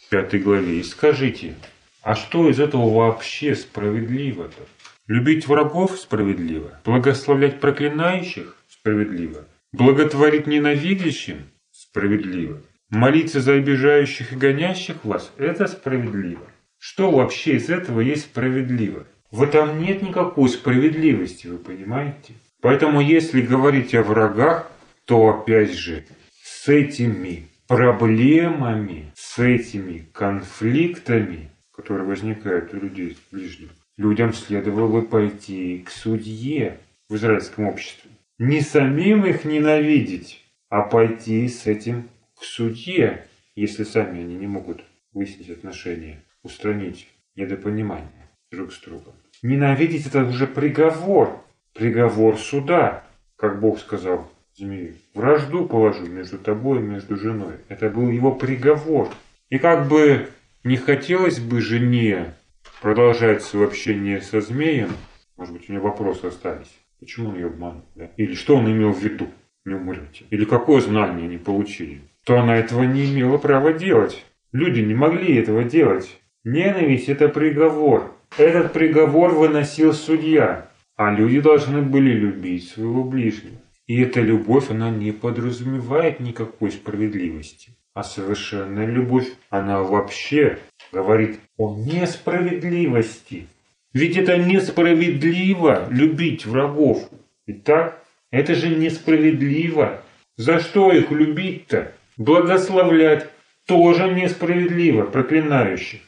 5 0.09 0.43
главе, 0.43 0.81
и 0.81 0.83
скажите, 0.83 1.57
а 2.01 2.15
что 2.15 2.49
из 2.49 2.59
этого 2.59 2.89
вообще 2.89 3.55
справедливо-то? 3.55 4.63
Любить 5.09 5.47
врагов 5.47 5.99
справедливо, 5.99 6.81
благословлять 6.87 7.61
проклинающих 7.61 8.57
справедливо, 8.67 9.45
благотворить 9.73 10.47
ненавидящим 10.47 11.51
справедливо, 11.71 12.63
молиться 12.89 13.43
за 13.43 13.57
обижающих 13.57 14.33
и 14.33 14.37
гонящих 14.37 15.05
вас– 15.05 15.31
это 15.37 15.67
справедливо. 15.67 16.47
Что 16.79 17.11
вообще 17.11 17.57
из 17.57 17.69
этого 17.69 18.01
есть 18.01 18.23
справедливо? 18.23 19.07
В 19.35 19.43
этом 19.43 19.83
нет 19.83 20.01
никакой 20.01 20.49
справедливости, 20.49 21.49
вы 21.49 21.59
понимаете? 21.59 22.35
Поэтому 22.61 23.01
если 23.01 23.41
говорить 23.41 23.93
о 23.93 24.05
врагах, 24.05 24.71
то 25.07 25.29
опять 25.29 25.73
же 25.73 26.05
с 26.41 26.69
этими 26.69 27.49
проблемами, 27.67 29.11
с 29.17 29.41
этими 29.41 30.07
конфликтами, 30.13 31.51
которые 31.73 32.07
возникают 32.07 32.73
у 32.75 32.77
людей 32.77 33.19
ближних, 33.33 33.71
людям 33.97 34.33
следовало 34.33 34.87
бы 35.01 35.03
пойти 35.03 35.83
к 35.85 35.91
судье 35.91 36.79
в 37.09 37.17
израильском 37.17 37.67
обществе. 37.67 38.13
Не 38.39 38.61
самим 38.61 39.27
их 39.27 39.45
ненавидеть, 39.45 40.45
а 40.69 40.83
пойти 40.83 41.49
с 41.49 41.67
этим 41.67 42.09
к 42.39 42.45
судье, 42.45 43.27
если 43.57 43.83
сами 43.83 44.21
они 44.21 44.37
не 44.37 44.47
могут 44.47 44.85
выяснить 45.13 45.51
отношения, 45.51 46.23
устранить 46.45 47.09
недопонимание 47.35 48.31
друг 48.53 48.73
с 48.73 48.81
другом. 48.81 49.15
Ненавидеть 49.45 50.07
это 50.07 50.25
уже 50.25 50.47
приговор, 50.47 51.39
приговор 51.75 52.39
суда, 52.39 53.05
как 53.37 53.61
Бог 53.61 53.79
сказал 53.79 54.27
змею. 54.55 54.95
Вражду 55.13 55.67
положу 55.67 56.07
между 56.07 56.39
тобой 56.39 56.79
и 56.79 56.83
между 56.83 57.17
женой. 57.17 57.57
Это 57.69 57.91
был 57.91 58.09
его 58.09 58.33
приговор. 58.33 59.11
И 59.51 59.59
как 59.59 59.87
бы 59.87 60.31
не 60.65 60.79
хотелось 60.79 61.41
бы 61.41 61.61
жене 61.61 62.33
продолжать 62.81 63.43
свое 63.43 63.67
общение 63.67 64.23
со 64.23 64.41
змеем, 64.41 64.93
может 65.37 65.53
быть, 65.53 65.69
у 65.69 65.73
нее 65.73 65.83
вопросы 65.83 66.25
остались. 66.25 66.75
Почему 66.99 67.29
он 67.29 67.35
ее 67.35 67.49
обманул? 67.49 67.83
Да? 67.97 68.09
Или 68.17 68.33
что 68.33 68.57
он 68.57 68.73
имел 68.73 68.93
в 68.93 69.03
виду? 69.03 69.29
Не 69.67 69.75
умрете. 69.75 70.25
Или 70.31 70.47
какое 70.47 70.81
знание 70.81 71.27
они 71.27 71.37
получили? 71.37 72.01
То 72.25 72.41
она 72.41 72.57
этого 72.57 72.85
не 72.85 73.13
имела 73.13 73.37
права 73.37 73.75
делать. 73.75 74.25
Люди 74.53 74.81
не 74.81 74.95
могли 74.95 75.37
этого 75.37 75.65
делать. 75.65 76.19
Ненависть– 76.45 77.09
это 77.11 77.29
приговор. 77.29 78.11
Этот 78.37 78.73
приговор 78.73 79.33
выносил 79.33 79.93
судья. 79.93 80.69
А 80.97 81.13
люди 81.13 81.41
должны 81.41 81.83
были 81.83 82.11
любить 82.11 82.69
своего 82.69 83.05
ближнего. 83.05 83.57
И 83.87 84.01
эта 84.01 84.21
любовь, 84.21 84.71
она 84.71 84.91
не 84.91 85.13
подразумевает 85.13 86.19
никакой 86.19 86.73
справедливости. 86.73 87.71
А 87.95 88.03
совершенная 88.03 88.87
любовь, 88.87 89.29
она 89.51 89.83
вообще 89.83 90.59
говорит 90.91 91.39
о 91.57 91.77
несправедливости. 91.77 93.47
Ведь 93.93 94.17
это 94.17 94.37
несправедливо 94.37 95.87
любить 95.91 96.45
врагов. 96.45 97.09
Итак, 97.47 98.03
это 98.33 98.57
же 98.57 98.69
несправедливо. 98.75 100.03
За 100.37 100.59
что 100.59 100.91
их 100.91 101.13
любить-то? 101.13 101.93
Благословлять 102.17 103.29
тоже 103.67 104.09
несправедливо, 104.09 105.03
проклинающих. 105.03 106.01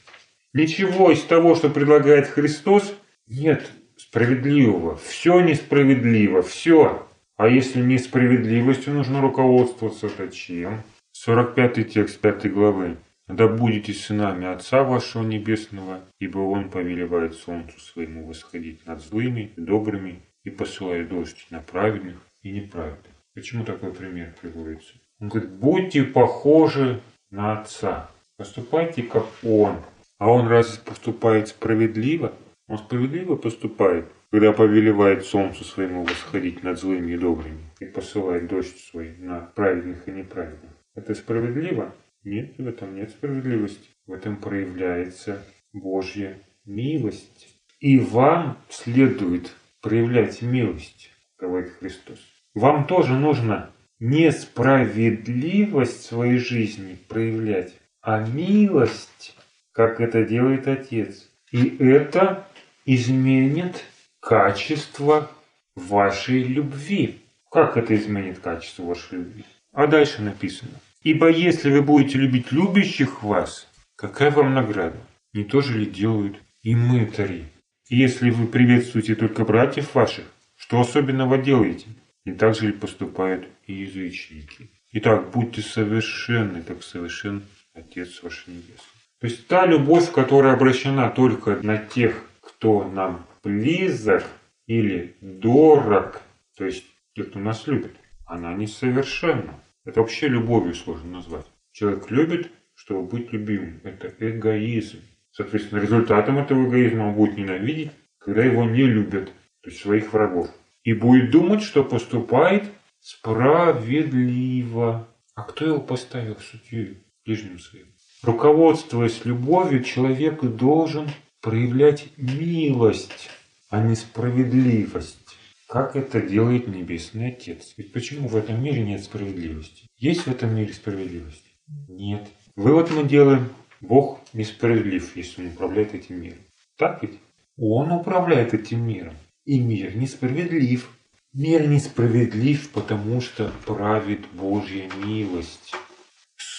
Ничего 0.56 1.10
из 1.10 1.22
того, 1.22 1.54
что 1.54 1.68
предлагает 1.68 2.28
Христос, 2.28 2.94
нет 3.26 3.70
справедливого. 3.98 4.96
Все 4.96 5.40
несправедливо, 5.40 6.40
все. 6.40 7.06
А 7.36 7.46
если 7.46 7.82
несправедливостью 7.82 8.94
нужно 8.94 9.20
руководствоваться, 9.20 10.08
то 10.08 10.28
чем? 10.28 10.83
45 11.12 11.92
текст 11.92 12.18
5 12.20 12.50
главы. 12.54 12.96
«Да 13.28 13.48
будете 13.48 13.92
сынами 13.92 14.46
Отца 14.46 14.83
вашего 14.83 15.24
Небесного, 15.24 16.00
ибо 16.20 16.38
Он 16.38 16.70
повелевает 16.70 17.35
солнцу 17.35 17.78
своему 17.78 18.26
восходить 18.26 18.87
над 18.87 19.02
злыми 19.02 19.52
и 19.57 19.61
добрыми 19.61 20.22
и 20.44 20.48
посылает 20.48 21.11
дождь 21.11 21.46
на 21.50 21.61
праведных 21.61 22.16
и 22.40 22.50
неправедных». 22.50 23.12
Почему 23.35 23.62
такой 23.62 23.92
пример 23.92 24.35
приводится? 24.40 24.94
Он 25.20 25.28
говорит, 25.28 25.50
будьте 25.50 26.02
похожи 26.04 27.02
на 27.31 27.61
Отца, 27.61 28.09
поступайте 28.38 29.02
как 29.02 29.26
Он. 29.42 29.76
А 30.18 30.31
Он 30.31 30.48
разве 30.48 30.83
поступает 30.85 31.48
справедливо? 31.48 32.33
Он 32.68 32.79
справедливо 32.79 33.37
поступает, 33.37 34.07
когда 34.31 34.52
повелевает 34.52 35.24
солнцу 35.24 35.64
своему 35.64 36.05
восходить 36.05 36.62
над 36.62 36.79
злыми 36.79 37.12
и 37.12 37.18
добрыми 37.18 37.70
и 37.81 37.85
посылает 37.85 38.48
дождь 38.48 38.79
свой 38.79 39.16
на 39.18 39.40
праведных 39.55 40.09
и 40.09 40.12
неправедных. 40.12 40.70
Это 40.94 41.14
справедливо? 41.14 41.94
Нет, 42.24 42.59
в 42.59 42.66
этом 42.66 42.96
нет 42.96 43.11
справедливости. 43.11 43.88
В 44.07 44.12
этом 44.12 44.37
проявляется 44.37 45.42
Божья 45.72 46.38
милость. 46.64 47.48
И 47.79 47.98
вам 47.98 48.59
следует 48.68 49.55
проявлять 49.81 50.42
милость, 50.42 51.11
говорит 51.38 51.72
Христос. 51.79 52.18
Вам 52.55 52.87
тоже 52.87 53.12
нужно 53.12 53.70
несправедливость 54.00 56.02
своей 56.02 56.38
жизни 56.38 56.98
проявлять, 57.09 57.74
а 58.00 58.26
милость, 58.26 59.36
как 59.76 60.00
это 60.00 60.24
делает 60.24 60.66
Отец. 60.68 61.28
И 61.52 61.76
это 61.84 62.48
изменит 62.86 63.84
качество 64.20 65.30
вашей 65.74 66.42
любви. 66.42 67.20
Как 67.50 67.76
это 67.76 67.94
изменит 67.94 68.38
качество 68.38 68.84
вашей 68.84 69.18
любви? 69.18 69.44
А 69.72 69.86
дальше 69.86 70.22
написано. 70.22 70.72
Ибо 71.02 71.28
если 71.28 71.70
вы 71.70 71.82
будете 71.82 72.16
любить 72.16 72.52
любящих 72.52 73.22
вас, 73.22 73.68
какая 73.96 74.30
вам 74.30 74.54
награда? 74.54 74.96
Не 75.34 75.44
то 75.44 75.60
же 75.60 75.78
ли 75.78 75.84
делают 75.84 76.36
и 76.62 76.74
мытари? 76.74 77.44
И 77.90 77.98
если 77.98 78.30
вы 78.30 78.46
приветствуете 78.46 79.14
только 79.14 79.44
братьев 79.44 79.94
ваших, 79.94 80.24
что 80.56 80.80
особенного 80.80 81.36
делаете? 81.36 81.86
Не 82.24 82.32
так 82.32 82.54
же 82.54 82.68
ли 82.68 82.72
поступают 82.72 83.46
и 83.66 83.74
язычники? 83.74 84.70
Итак, 84.92 85.30
будьте 85.32 85.60
совершенны, 85.60 86.62
как 86.62 86.82
совершен 86.82 87.42
Отец 87.74 88.22
ваш 88.22 88.46
Небесный. 88.46 88.95
То 89.20 89.29
есть 89.29 89.48
та 89.48 89.66
любовь, 89.66 90.12
которая 90.12 90.55
обращена 90.55 91.11
только 91.11 91.57
на 91.62 91.79
тех, 91.79 92.22
кто 92.40 92.85
нам 92.85 93.26
близок 93.42 94.24
или 94.66 95.16
дорог, 95.20 96.20
то 96.57 96.64
есть 96.64 96.85
те, 97.14 97.24
кто 97.24 97.38
нас 97.38 97.66
любит, 97.66 97.92
она 98.26 98.52
несовершенна. 98.55 99.61
Это 99.85 100.00
вообще 100.00 100.29
любовью 100.29 100.74
сложно 100.74 101.12
назвать. 101.12 101.46
Человек 101.72 102.11
любит, 102.11 102.50
чтобы 102.74 103.09
быть 103.09 103.33
любимым. 103.33 103.81
Это 103.85 104.12
эгоизм. 104.18 105.00
Соответственно, 105.31 105.81
результатом 105.81 106.38
этого 106.38 106.68
эгоизма 106.68 107.09
он 107.09 107.14
будет 107.14 107.37
ненавидеть, 107.37 107.92
когда 108.18 108.44
его 108.44 108.64
не 108.64 108.85
любят, 108.85 109.26
то 109.62 109.70
есть 109.70 109.81
своих 109.81 110.12
врагов. 110.12 110.50
И 110.83 110.92
будет 110.92 111.31
думать, 111.31 111.62
что 111.62 111.85
поступает 111.85 112.64
справедливо. 113.00 115.09
А 115.35 115.42
кто 115.42 115.66
его 115.66 115.81
поставил 115.81 116.37
судьей 116.37 116.98
ближним 117.24 117.59
своим? 117.59 117.87
Руководствуясь 118.22 119.24
любовью, 119.24 119.83
человек 119.83 120.42
должен 120.42 121.09
проявлять 121.40 122.09
милость, 122.16 123.29
а 123.70 123.83
не 123.83 123.94
справедливость. 123.94 125.37
Как 125.68 125.96
это 125.96 126.20
делает 126.20 126.68
Небесный 126.68 127.29
Отец? 127.29 127.74
Ведь 127.76 127.92
почему 127.92 128.29
в 128.29 128.37
этом 128.37 128.62
мире 128.62 128.83
нет 128.83 129.02
справедливости? 129.02 129.88
Есть 129.98 130.22
в 130.22 130.29
этом 130.29 130.55
мире 130.55 130.72
справедливость? 130.72 131.44
Нет. 131.88 132.29
Вывод 132.55 132.90
мы 132.90 133.05
делаем, 133.05 133.48
Бог 133.81 134.20
несправедлив, 134.33 135.16
если 135.16 135.42
Он 135.42 135.48
управляет 135.48 135.94
этим 135.94 136.20
миром. 136.20 136.38
Так 136.79 137.02
ведь? 137.02 137.18
Он 137.59 137.90
управляет 137.92 138.55
этим 138.55 138.87
миром. 138.87 139.14
И 139.44 139.61
мир 139.61 139.96
несправедлив. 139.96 140.90
Мир 141.33 141.66
несправедлив, 141.68 142.70
потому 142.70 143.20
что 143.20 143.52
правит 143.66 144.26
Божья 144.33 144.88
милость. 145.05 145.74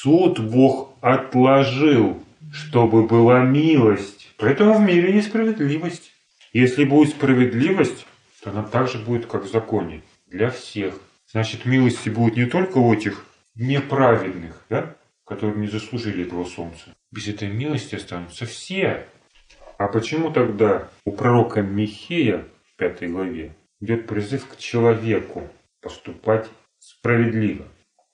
Суд 0.08 0.39
Бог 0.39 0.93
отложил, 1.02 2.24
чтобы 2.54 3.06
была 3.06 3.41
милость. 3.41 4.34
Поэтому 4.38 4.76
в 4.76 4.80
мире 4.80 5.12
несправедливость. 5.12 6.13
Если 6.54 6.86
будет 6.86 7.10
справедливость, 7.10 8.08
то 8.41 8.52
она 8.52 8.63
также 8.63 9.00
будет 9.00 9.26
как 9.26 9.43
в 9.43 9.52
законе 9.52 10.04
для 10.28 10.50
всех. 10.50 10.93
Значит, 11.30 11.65
милости 11.65 12.08
будет 12.08 12.38
не 12.38 12.46
только 12.46 12.78
у 12.78 12.93
этих 12.93 13.26
неправедных, 13.56 14.63
да, 14.70 14.96
которые 15.26 15.58
не 15.58 15.67
заслужили 15.67 16.26
этого 16.26 16.46
солнца. 16.46 16.96
Без 17.12 17.28
этой 17.28 17.50
милости 17.50 17.96
останутся 17.96 18.46
все. 18.46 19.08
А 19.78 19.89
почему 19.89 20.32
тогда 20.32 20.88
у 21.04 21.12
пророка 21.12 21.62
Михея 21.62 22.46
в 22.63 22.78
пятой 22.78 23.10
главе 23.10 23.58
идет 23.82 24.08
призыв 24.08 24.48
к 24.48 24.56
человеку 24.56 25.50
поступать 25.82 26.48
справедливо? 26.80 27.65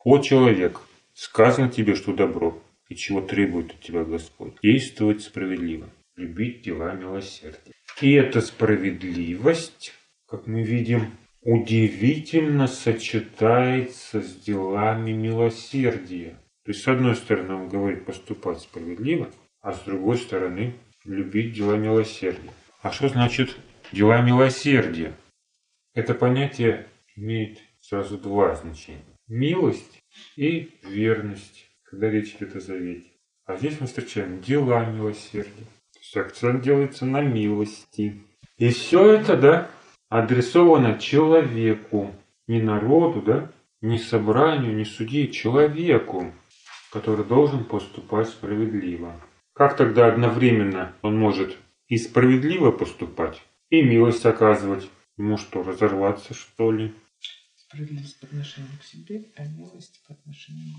О 0.03 0.17
человек, 0.17 0.81
сказано 1.13 1.69
тебе, 1.69 1.95
что 1.95 2.13
добро, 2.13 2.61
и 2.89 2.95
чего 2.95 3.21
требует 3.21 3.71
от 3.71 3.79
тебя 3.81 4.03
Господь. 4.03 4.55
Действовать 4.61 5.21
справедливо, 5.21 5.89
любить 6.15 6.61
дела 6.61 6.93
милосердия. 6.93 7.71
И 8.01 8.11
эта 8.13 8.41
справедливость, 8.41 9.93
как 10.27 10.47
мы 10.47 10.63
видим, 10.63 11.11
удивительно 11.41 12.67
сочетается 12.67 14.21
с 14.21 14.35
делами 14.35 15.11
милосердия. 15.11 16.39
То 16.65 16.71
есть, 16.71 16.83
с 16.83 16.87
одной 16.87 17.15
стороны, 17.15 17.55
он 17.55 17.69
говорит 17.69 18.05
поступать 18.05 18.61
справедливо, 18.61 19.29
а 19.61 19.73
с 19.73 19.81
другой 19.81 20.17
стороны, 20.17 20.75
любить 21.03 21.53
дела 21.53 21.75
милосердия. 21.75 22.51
А 22.81 22.91
что 22.91 23.09
значит 23.09 23.57
дела 23.91 24.21
милосердия? 24.21 25.13
Это 25.93 26.13
понятие 26.13 26.87
имеет 27.15 27.59
сразу 27.79 28.17
два 28.17 28.55
значения. 28.55 29.03
Милость 29.27 30.02
и 30.35 30.71
верность, 30.83 31.69
когда 31.83 32.09
речь 32.09 32.35
идет 32.35 32.55
о 32.55 32.59
завете. 32.59 33.09
А 33.45 33.57
здесь 33.57 33.79
мы 33.79 33.87
встречаем 33.87 34.41
дела 34.41 34.85
милосердия. 34.85 35.65
То 35.93 35.99
есть 35.99 36.17
акцент 36.17 36.63
делается 36.63 37.05
на 37.05 37.21
милости. 37.21 38.21
И 38.57 38.69
все 38.69 39.13
это, 39.13 39.35
да, 39.37 39.69
адресовано 40.09 40.97
человеку, 40.99 42.13
не 42.47 42.61
народу, 42.61 43.21
да, 43.21 43.51
не 43.81 43.97
собранию, 43.97 44.75
не 44.75 44.85
судье, 44.85 45.27
человеку, 45.27 46.33
который 46.91 47.25
должен 47.25 47.65
поступать 47.65 48.29
справедливо. 48.29 49.19
Как 49.53 49.75
тогда 49.75 50.07
одновременно 50.07 50.93
он 51.01 51.19
может 51.19 51.57
и 51.87 51.97
справедливо 51.97 52.71
поступать, 52.71 53.41
и 53.69 53.81
милость 53.81 54.25
оказывать? 54.25 54.89
Ему 55.17 55.37
что, 55.37 55.63
разорваться, 55.63 56.33
что 56.33 56.71
ли? 56.71 56.93
Справедливость 57.73 58.19
по 58.19 58.27
отношению 58.27 58.71
к 58.79 58.83
себе, 58.83 59.23
а 59.35 59.47
милость 59.47 59.99
по 60.07 60.13
отношению 60.13 60.75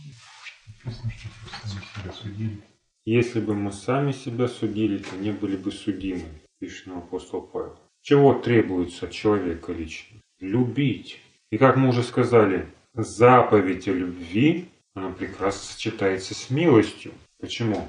к 0.85 2.22
другим. 2.22 2.62
Если 3.04 3.40
бы 3.40 3.57
мы 3.57 3.72
сами 3.72 4.12
себя 4.12 4.46
судили, 4.46 4.98
то 4.98 5.16
не 5.16 5.33
были 5.33 5.57
бы 5.57 5.72
судимы, 5.72 6.22
пишет 6.61 6.87
нам 6.87 6.98
апостол 6.98 7.42
Павел. 7.42 7.76
Чего 8.00 8.35
требуется 8.35 9.07
от 9.07 9.12
человека 9.12 9.72
лично? 9.72 10.20
Любить. 10.38 11.20
И 11.50 11.59
как 11.59 11.76
мы 11.76 11.88
уже 11.88 12.04
сказали, 12.04 12.68
заповедь 12.92 13.88
о 13.88 13.92
любви, 13.92 14.68
она 14.94 15.11
прекрасно 15.11 15.62
сочетается 15.74 16.33
с 16.35 16.48
милостью. 16.48 17.12
Почему? 17.40 17.88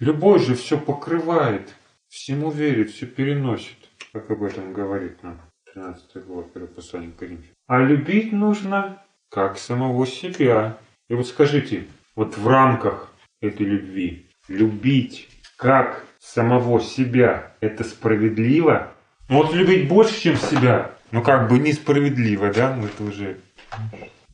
Любовь 0.00 0.44
же 0.44 0.54
все 0.54 0.78
покрывает, 0.78 1.74
всему 2.08 2.50
верит, 2.50 2.90
все 2.90 3.06
переносит, 3.06 3.88
как 4.12 4.30
об 4.30 4.42
этом 4.42 4.74
говорит 4.74 5.22
нам 5.22 5.40
13 5.72 6.26
глава 6.26 6.46
1 6.54 6.68
послания 6.68 7.10
к 7.10 7.16
Коринфянам. 7.16 7.53
А 7.66 7.80
любить 7.80 8.32
нужно 8.32 9.02
как 9.30 9.58
самого 9.58 10.06
себя. 10.06 10.76
И 11.08 11.14
вот 11.14 11.26
скажите, 11.26 11.86
вот 12.14 12.36
в 12.36 12.46
рамках 12.46 13.12
этой 13.40 13.64
любви, 13.66 14.26
любить 14.48 15.28
как 15.56 16.04
самого 16.18 16.80
себя, 16.80 17.54
это 17.60 17.84
справедливо? 17.84 18.92
Ну 19.28 19.38
вот 19.38 19.54
любить 19.54 19.88
больше, 19.88 20.20
чем 20.20 20.36
себя, 20.36 20.92
ну 21.10 21.22
как 21.22 21.48
бы 21.48 21.58
несправедливо, 21.58 22.52
да? 22.52 22.76
Ну, 22.76 22.86
это 22.86 23.04
уже 23.04 23.38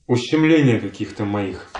ущемление 0.09 0.81
каких-то 0.81 1.25
моих 1.25 1.71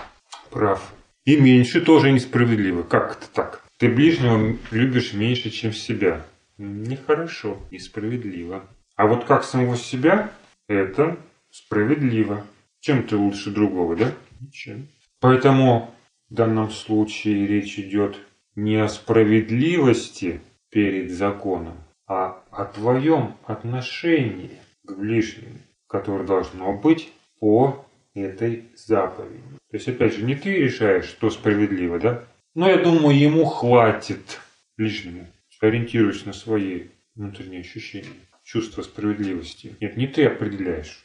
прав. 0.51 0.93
И 1.25 1.37
меньше 1.37 1.81
тоже 1.81 2.13
несправедливо. 2.13 2.83
Как 2.85 3.17
это 3.17 3.29
так? 3.33 3.65
Ты 3.79 3.89
ближнего 3.89 4.57
любишь 4.71 5.15
меньше, 5.15 5.51
чем 5.51 5.73
себя. 5.73 6.25
Нехорошо, 6.59 7.59
несправедливо. 7.71 8.65
А 8.95 9.07
вот 9.07 9.25
как 9.25 9.43
самого 9.43 9.77
себя, 9.77 10.31
это 10.69 11.19
справедливо. 11.51 12.47
Чем 12.81 13.07
ты 13.07 13.17
лучше 13.17 13.51
другого, 13.51 13.97
да? 13.97 14.13
Ничем. 14.41 14.89
Поэтому 15.21 15.95
в 16.29 16.35
данном 16.35 16.71
случае 16.71 17.47
речь 17.47 17.79
идет 17.79 18.19
не 18.55 18.77
о 18.77 18.89
справедливости 18.89 20.41
перед 20.71 21.11
законом, 21.11 21.77
а 22.07 22.43
о 22.51 22.65
твоем 22.65 23.37
отношении 23.45 24.51
к 24.85 24.93
ближнему, 24.93 25.59
которое 25.87 26.27
должно 26.27 26.73
быть 26.73 27.13
по 27.39 27.85
этой 28.15 28.65
заповеди. 28.75 29.43
То 29.71 29.77
есть, 29.77 29.89
опять 29.89 30.15
же, 30.15 30.25
не 30.25 30.35
ты 30.35 30.55
решаешь, 30.55 31.05
что 31.05 31.31
справедливо, 31.31 31.99
да? 31.99 32.25
Но 32.55 32.69
я 32.69 32.79
думаю, 32.79 33.19
ему 33.19 33.45
хватит 33.45 34.41
ближнему, 34.77 35.27
ориентируясь 35.61 36.25
на 36.25 36.33
свои 36.33 36.85
внутренние 37.15 37.61
ощущения, 37.61 38.09
чувство 38.43 38.83
справедливости. 38.83 39.77
Нет, 39.81 39.97
не 39.97 40.07
ты 40.07 40.25
определяешь, 40.25 41.05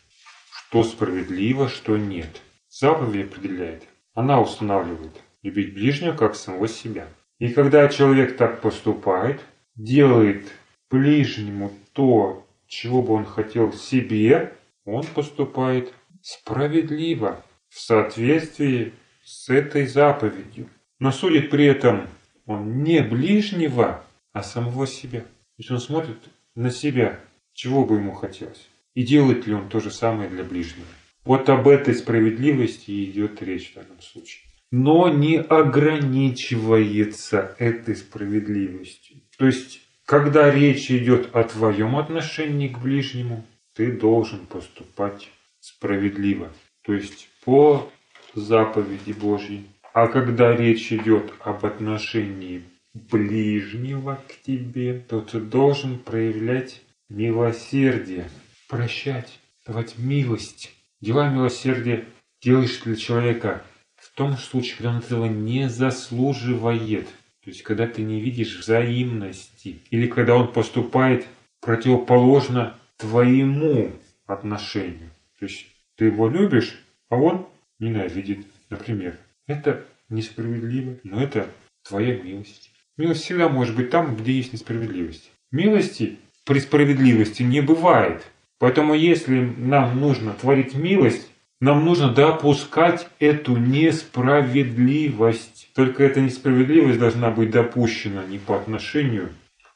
что 0.68 0.84
справедливо, 0.84 1.70
что 1.70 1.98
нет. 1.98 2.42
Заповедь 2.70 3.28
определяет. 3.28 3.84
Она 4.14 4.42
устанавливает 4.42 5.22
любить 5.42 5.74
ближнего 5.74 6.16
как 6.16 6.36
самого 6.36 6.68
себя. 6.68 7.08
И 7.40 7.50
когда 7.50 7.88
человек 7.88 8.36
так 8.36 8.62
поступает, 8.62 9.42
делает 9.76 10.48
ближнему 10.90 11.72
то, 11.94 12.46
чего 12.68 13.02
бы 13.02 13.14
он 13.14 13.26
хотел 13.26 13.72
себе, 13.74 14.54
он 14.86 15.04
поступает 15.04 15.94
справедливо, 16.22 17.44
в 17.70 17.80
соответствии 17.80 18.94
с 19.24 19.50
этой 19.50 19.86
заповедью. 19.86 20.70
Но 21.00 21.12
судит 21.12 21.50
при 21.50 21.66
этом 21.66 22.08
он 22.46 22.84
не 22.84 23.02
ближнего, 23.02 24.04
а 24.34 24.44
самого 24.44 24.88
себя. 24.88 25.22
То 25.22 25.28
есть 25.58 25.72
он 25.72 25.80
смотрит 25.80 26.18
на 26.56 26.70
себя, 26.70 27.20
чего 27.54 27.86
бы 27.86 27.96
ему 27.96 28.14
хотелось. 28.14 28.70
И 28.96 29.04
делает 29.04 29.46
ли 29.46 29.54
он 29.54 29.70
то 29.70 29.80
же 29.80 29.92
самое 29.92 30.30
для 30.30 30.44
ближнего. 30.44 30.88
Вот 31.24 31.48
об 31.50 31.68
этой 31.68 31.94
справедливости 31.94 33.06
идет 33.06 33.44
речь 33.44 33.72
в 33.72 33.76
данном 33.76 34.02
случае. 34.02 34.46
Но 34.72 35.10
не 35.10 35.38
ограничивается 35.38 37.56
этой 37.60 37.96
справедливостью. 37.96 39.18
То 39.38 39.46
есть 39.46 39.82
когда 40.06 40.52
речь 40.52 40.92
идет 40.92 41.36
о 41.36 41.44
твоем 41.44 41.96
отношении 41.96 42.68
к 42.68 42.78
ближнему, 42.78 43.44
ты 43.74 43.92
должен 43.92 44.46
поступать 44.46 45.32
справедливо, 45.60 46.52
то 46.84 46.94
есть 46.94 47.28
по 47.44 47.90
заповеди 48.36 49.14
Божьей. 49.14 49.66
А 49.94 50.08
когда 50.08 50.56
речь 50.56 50.94
идет 50.94 51.34
об 51.40 51.66
отношении 51.66 52.62
ближнего 52.94 54.22
к 54.28 54.46
тебе, 54.46 55.04
то 55.10 55.22
ты 55.22 55.40
должен 55.40 55.98
проявлять 55.98 56.84
милосердие, 57.10 58.30
прощать, 58.68 59.40
давать 59.66 59.98
милость. 59.98 60.72
Дела 61.02 61.30
милосердия 61.30 62.06
делаешь 62.42 62.80
для 62.84 62.96
человека 62.96 63.64
в 63.96 64.12
том 64.16 64.38
случае, 64.38 64.78
когда 64.78 64.90
он 64.92 64.98
этого 64.98 65.26
не 65.26 65.70
заслуживает– 65.70 67.08
то 67.46 67.52
есть, 67.52 67.62
когда 67.62 67.86
ты 67.86 68.02
не 68.02 68.20
видишь 68.20 68.58
взаимности, 68.58 69.80
или 69.92 70.08
когда 70.08 70.36
он 70.36 70.52
поступает 70.52 71.28
противоположно 71.62 72.76
твоему 72.98 73.92
отношению. 74.26 75.12
То 75.38 75.46
есть, 75.46 75.68
ты 75.96 76.06
его 76.06 76.28
любишь, 76.28 76.76
а 77.08 77.18
он 77.18 77.48
ненавидит, 77.78 78.48
например. 78.72 79.20
Это 79.46 79.86
несправедливо, 80.10 80.98
но 81.04 81.22
это 81.22 81.48
твоя 81.84 82.18
милость. 82.18 82.72
Милость 82.98 83.22
всегда 83.22 83.48
может 83.48 83.76
быть 83.76 83.92
там, 83.92 84.16
где 84.16 84.32
есть 84.32 84.52
несправедливость. 84.52 85.30
Милости 85.52 86.18
при 86.46 86.58
справедливости 86.58 87.44
не 87.44 87.62
бывает. 87.62 88.26
Поэтому 88.66 88.96
если 88.96 89.54
нам 89.58 90.00
нужно 90.00 90.34
творить 90.34 90.74
милость, 90.74 91.30
нам 91.62 91.86
нужно 91.86 92.12
допускать 92.12 93.08
эту 93.20 93.58
несправедливость. 93.58 95.70
Только 95.76 96.04
эта 96.04 96.20
несправедливость 96.20 96.98
должна 96.98 97.30
быть 97.30 97.52
допущена 97.52 98.26
не 98.26 98.40
по 98.40 98.56
отношению 98.56 99.30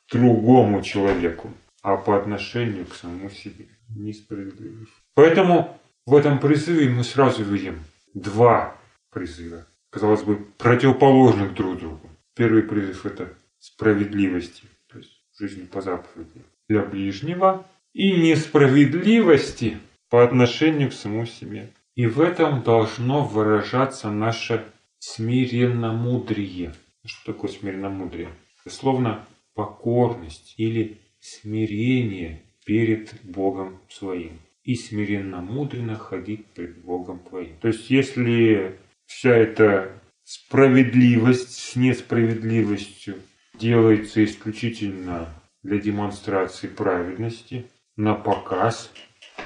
к 0.08 0.14
другому 0.14 0.82
человеку, 0.82 1.52
а 1.84 1.98
по 1.98 2.18
отношению 2.18 2.88
к 2.88 2.96
самому 2.96 3.30
себе. 3.30 3.68
Несправедливость. 3.96 4.92
Поэтому 5.14 5.80
в 6.08 6.16
этом 6.16 6.40
призыве 6.40 6.90
мы 6.90 7.04
сразу 7.04 7.44
видим 7.44 7.82
два 8.16 8.76
призыва. 9.12 9.68
Казалось 9.92 10.24
бы, 10.24 10.38
противоположных 10.58 11.54
друг 11.54 11.78
другу. 11.78 12.10
Первый 12.36 12.64
призыв– 12.64 13.06
это 13.08 13.30
справедливости, 13.60 14.64
то 14.88 14.98
есть 14.98 15.22
жизнь 15.38 15.68
по 15.68 15.80
заповеди 15.80 16.42
для 16.68 16.82
ближнего, 16.82 17.68
и 17.94 18.12
несправедливости 18.12 19.78
по 20.10 20.24
отношению 20.24 20.90
к 20.90 20.94
самому 20.94 21.26
себе. 21.26 21.70
И 21.96 22.06
в 22.06 22.22
этом 22.22 22.64
должно 22.64 23.24
выражаться 23.26 24.10
наше 24.10 24.66
смиренномудрие. 25.00 26.74
Что 27.06 27.34
такое 27.34 27.52
смиренномудрие? 27.52 28.30
Словно 28.68 29.26
покорность 29.54 30.54
или 30.58 30.98
смирение 31.20 32.44
перед 32.66 33.14
Богом 33.24 33.80
своим. 33.90 34.40
И 34.64 34.76
смиренно-мудренно 34.76 35.96
ходить 35.96 36.46
пред 36.48 36.82
Богом 36.84 37.20
твоим. 37.20 37.58
То 37.60 37.70
есть, 37.70 37.90
если 37.90 38.78
вся 39.06 39.36
эта 39.36 39.92
справедливость 40.24 41.58
с 41.58 41.76
несправедливостью 41.76 43.16
делается 43.56 44.24
исключительно 44.24 45.34
для 45.64 45.80
демонстрации 45.80 46.68
праведности, 46.68 47.66
на 48.00 48.16
показ, 48.16 48.92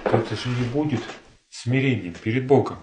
это 0.04 0.36
же 0.36 0.48
не 0.50 0.64
будет 0.66 1.02
смирением 1.50 2.14
перед 2.14 2.46
Богом. 2.46 2.78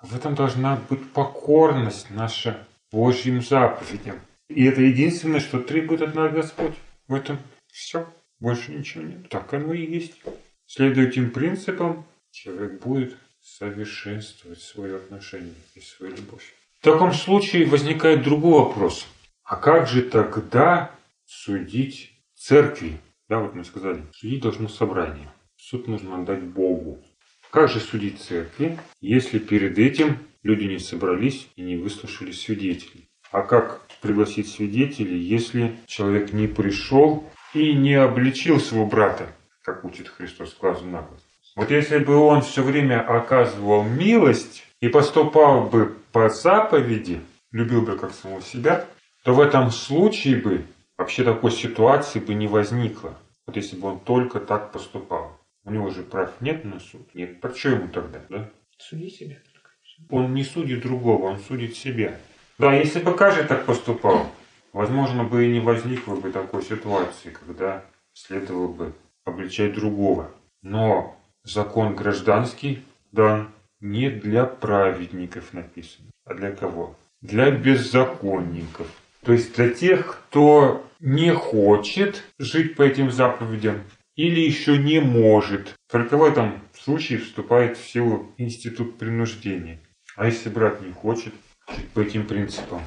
В 0.00 0.14
этом 0.14 0.36
должна 0.36 0.76
быть 0.88 1.10
покорность 1.10 2.10
наша 2.10 2.66
Божьим 2.92 3.42
заповедям. 3.42 4.20
И 4.48 4.64
это 4.64 4.82
единственное, 4.82 5.40
что 5.40 5.58
требует 5.58 6.00
от 6.00 6.14
нас 6.14 6.32
Господь. 6.32 6.74
В 7.08 7.14
этом 7.14 7.38
все. 7.66 8.06
Больше 8.38 8.72
ничего 8.72 9.02
нет. 9.02 9.28
Так 9.30 9.52
оно 9.52 9.72
и 9.72 9.84
есть. 9.84 10.22
Следуя 10.66 11.08
этим 11.08 11.32
принципам, 11.32 12.06
человек 12.30 12.80
будет 12.80 13.16
совершенствовать 13.42 14.60
свое 14.60 14.96
отношение 14.96 15.54
и 15.74 15.80
свою 15.80 16.14
любовь. 16.14 16.54
В 16.80 16.84
таком 16.84 17.12
случае 17.12 17.66
возникает 17.66 18.22
другой 18.22 18.64
вопрос. 18.64 19.08
А 19.42 19.56
как 19.56 19.88
же 19.88 20.02
тогда 20.02 20.92
судить 21.24 22.12
церкви? 22.34 23.00
Да, 23.28 23.38
вот 23.38 23.54
мы 23.54 23.64
сказали, 23.64 24.04
судить 24.12 24.42
должно 24.42 24.68
собрание. 24.68 25.32
Суд 25.56 25.88
нужно 25.88 26.20
отдать 26.20 26.42
Богу. 26.42 27.02
Как 27.50 27.70
же 27.70 27.80
судить 27.80 28.20
церкви, 28.20 28.78
если 29.00 29.38
перед 29.38 29.78
этим 29.78 30.18
люди 30.42 30.64
не 30.64 30.78
собрались 30.78 31.48
и 31.56 31.62
не 31.62 31.76
выслушали 31.76 32.32
свидетелей? 32.32 33.08
А 33.30 33.42
как 33.42 33.80
пригласить 34.02 34.48
свидетелей, 34.48 35.18
если 35.18 35.76
человек 35.86 36.32
не 36.32 36.48
пришел 36.48 37.28
и 37.54 37.72
не 37.72 37.94
обличил 37.94 38.60
своего 38.60 38.86
брата, 38.86 39.28
как 39.62 39.84
учит 39.84 40.08
Христос 40.08 40.56
глазу 40.60 40.84
на 40.84 41.02
глаз? 41.02 41.20
Вот 41.56 41.70
если 41.70 41.98
бы 41.98 42.16
он 42.16 42.42
все 42.42 42.62
время 42.62 43.00
оказывал 43.00 43.84
милость 43.84 44.64
и 44.80 44.88
поступал 44.88 45.68
бы 45.68 45.96
по 46.12 46.28
заповеди, 46.28 47.20
любил 47.52 47.82
бы 47.82 47.96
как 47.96 48.12
самого 48.12 48.42
себя, 48.42 48.84
то 49.22 49.32
в 49.32 49.40
этом 49.40 49.70
случае 49.70 50.36
бы 50.36 50.66
вообще 50.96 51.24
такой 51.24 51.50
ситуации 51.50 52.18
бы 52.20 52.34
не 52.34 52.46
возникло. 52.46 53.14
Вот 53.46 53.56
если 53.56 53.76
бы 53.76 53.88
он 53.88 54.00
только 54.00 54.40
так 54.40 54.72
поступал. 54.72 55.38
У 55.64 55.70
него 55.70 55.90
же 55.90 56.02
прав 56.02 56.40
нет 56.40 56.64
на 56.64 56.80
суд. 56.80 57.14
Нет. 57.14 57.40
Про 57.40 57.54
что 57.54 57.70
ему 57.70 57.88
тогда, 57.88 58.20
да? 58.28 58.50
Суди 58.78 59.10
себя 59.10 59.36
только. 59.36 59.70
Он 60.10 60.34
не 60.34 60.44
судит 60.44 60.82
другого, 60.82 61.26
он 61.26 61.38
судит 61.38 61.76
себя. 61.76 62.18
Да, 62.58 62.74
если 62.74 63.00
бы 63.00 63.14
каждый 63.14 63.44
так 63.46 63.64
поступал, 63.64 64.30
возможно 64.72 65.24
бы 65.24 65.44
и 65.44 65.52
не 65.52 65.60
возникло 65.60 66.16
бы 66.16 66.30
такой 66.30 66.62
ситуации, 66.62 67.30
когда 67.30 67.84
следовало 68.12 68.68
бы 68.68 68.92
обличать 69.24 69.74
другого. 69.74 70.30
Но 70.62 71.16
закон 71.42 71.96
гражданский 71.96 72.84
дан 73.12 73.50
не 73.80 74.10
для 74.10 74.44
праведников 74.44 75.52
написан, 75.52 76.06
а 76.24 76.34
для 76.34 76.52
кого? 76.52 76.96
Для 77.20 77.50
беззаконников. 77.50 78.88
То 79.24 79.32
есть 79.32 79.54
для 79.56 79.70
тех, 79.70 80.22
кто 80.28 80.84
не 81.00 81.32
хочет 81.32 82.24
жить 82.38 82.76
по 82.76 82.82
этим 82.82 83.10
заповедям 83.10 83.82
или 84.16 84.40
еще 84.40 84.78
не 84.78 85.00
может. 85.00 85.74
Только 85.90 86.16
в 86.16 86.22
этом 86.22 86.60
случае 86.72 87.18
вступает 87.18 87.76
в 87.76 87.88
силу 87.88 88.32
институт 88.36 88.98
принуждения. 88.98 89.80
А 90.16 90.26
если 90.26 90.48
брат 90.48 90.82
не 90.82 90.92
хочет 90.92 91.34
жить 91.74 91.88
по 91.90 92.00
этим 92.00 92.26
принципам, 92.26 92.82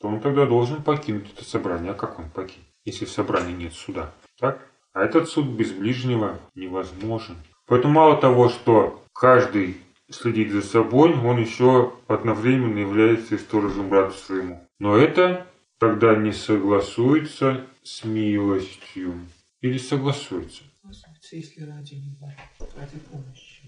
то 0.00 0.08
он 0.08 0.20
тогда 0.20 0.44
должен 0.44 0.82
покинуть 0.82 1.32
это 1.32 1.44
собрание. 1.44 1.92
А 1.92 1.94
как 1.94 2.18
он 2.18 2.30
покинет, 2.30 2.66
если 2.84 3.04
в 3.04 3.10
собрании 3.10 3.54
нет 3.54 3.72
суда? 3.72 4.12
Так? 4.38 4.60
А 4.92 5.04
этот 5.04 5.28
суд 5.28 5.46
без 5.46 5.72
ближнего 5.72 6.38
невозможен. 6.54 7.36
Поэтому 7.66 7.94
мало 7.94 8.16
того, 8.16 8.48
что 8.48 9.04
каждый 9.12 9.76
следит 10.10 10.52
за 10.52 10.62
собой, 10.62 11.14
он 11.14 11.38
еще 11.38 11.92
одновременно 12.06 12.78
является 12.78 13.34
и 13.34 13.38
сторожем 13.38 13.88
брату 13.88 14.16
своему. 14.16 14.66
Но 14.78 14.96
это 14.96 15.46
тогда 15.78 16.16
не 16.16 16.32
согласуется 16.32 17.66
с 17.82 18.04
милостью. 18.04 19.20
Или 19.60 19.78
согласуется. 19.78 20.62
Согласуется, 20.82 21.36
если 21.36 21.62
ради 21.64 21.94
него, 21.94 22.32
ради 22.76 22.98
помощи. 23.10 23.62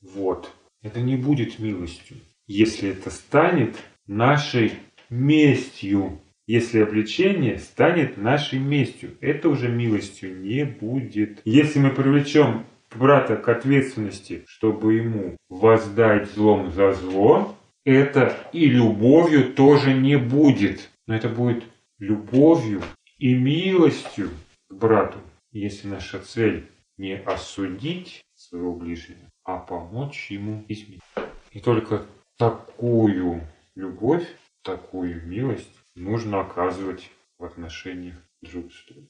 Вот. 0.00 0.50
Это 0.82 1.00
не 1.00 1.16
будет 1.16 1.58
милостью, 1.58 2.18
если 2.46 2.90
это 2.90 3.10
станет 3.10 3.76
нашей 4.06 4.72
местью. 5.10 6.20
Если 6.46 6.80
обличение 6.80 7.58
станет 7.58 8.16
нашей 8.16 8.58
местью, 8.58 9.18
это 9.20 9.50
уже 9.50 9.68
милостью 9.68 10.40
не 10.40 10.64
будет. 10.64 11.42
Если 11.44 11.78
мы 11.78 11.90
привлечем 11.90 12.64
брата 12.94 13.36
к 13.36 13.48
ответственности, 13.48 14.44
чтобы 14.46 14.94
ему 14.94 15.36
воздать 15.50 16.30
злом 16.30 16.70
за 16.72 16.92
зло, 16.92 17.54
это 17.84 18.36
и 18.52 18.66
любовью 18.66 19.52
тоже 19.52 19.92
не 19.92 20.16
будет. 20.16 20.90
Но 21.08 21.16
это 21.16 21.30
будет 21.30 21.64
любовью 21.98 22.82
и 23.16 23.34
милостью 23.34 24.30
к 24.68 24.74
брату, 24.74 25.18
если 25.50 25.88
наша 25.88 26.20
цель 26.20 26.70
не 26.98 27.16
осудить 27.16 28.20
своего 28.34 28.74
ближнего, 28.74 29.30
а 29.42 29.56
помочь 29.56 30.30
ему 30.30 30.66
изменить. 30.68 31.00
И 31.50 31.60
только 31.60 32.04
такую 32.36 33.40
любовь, 33.74 34.28
такую 34.62 35.26
милость 35.26 35.72
нужно 35.94 36.42
оказывать 36.42 37.10
в 37.38 37.44
отношениях 37.44 38.16
друг 38.42 38.70
с 38.70 38.84
другом. 38.86 39.08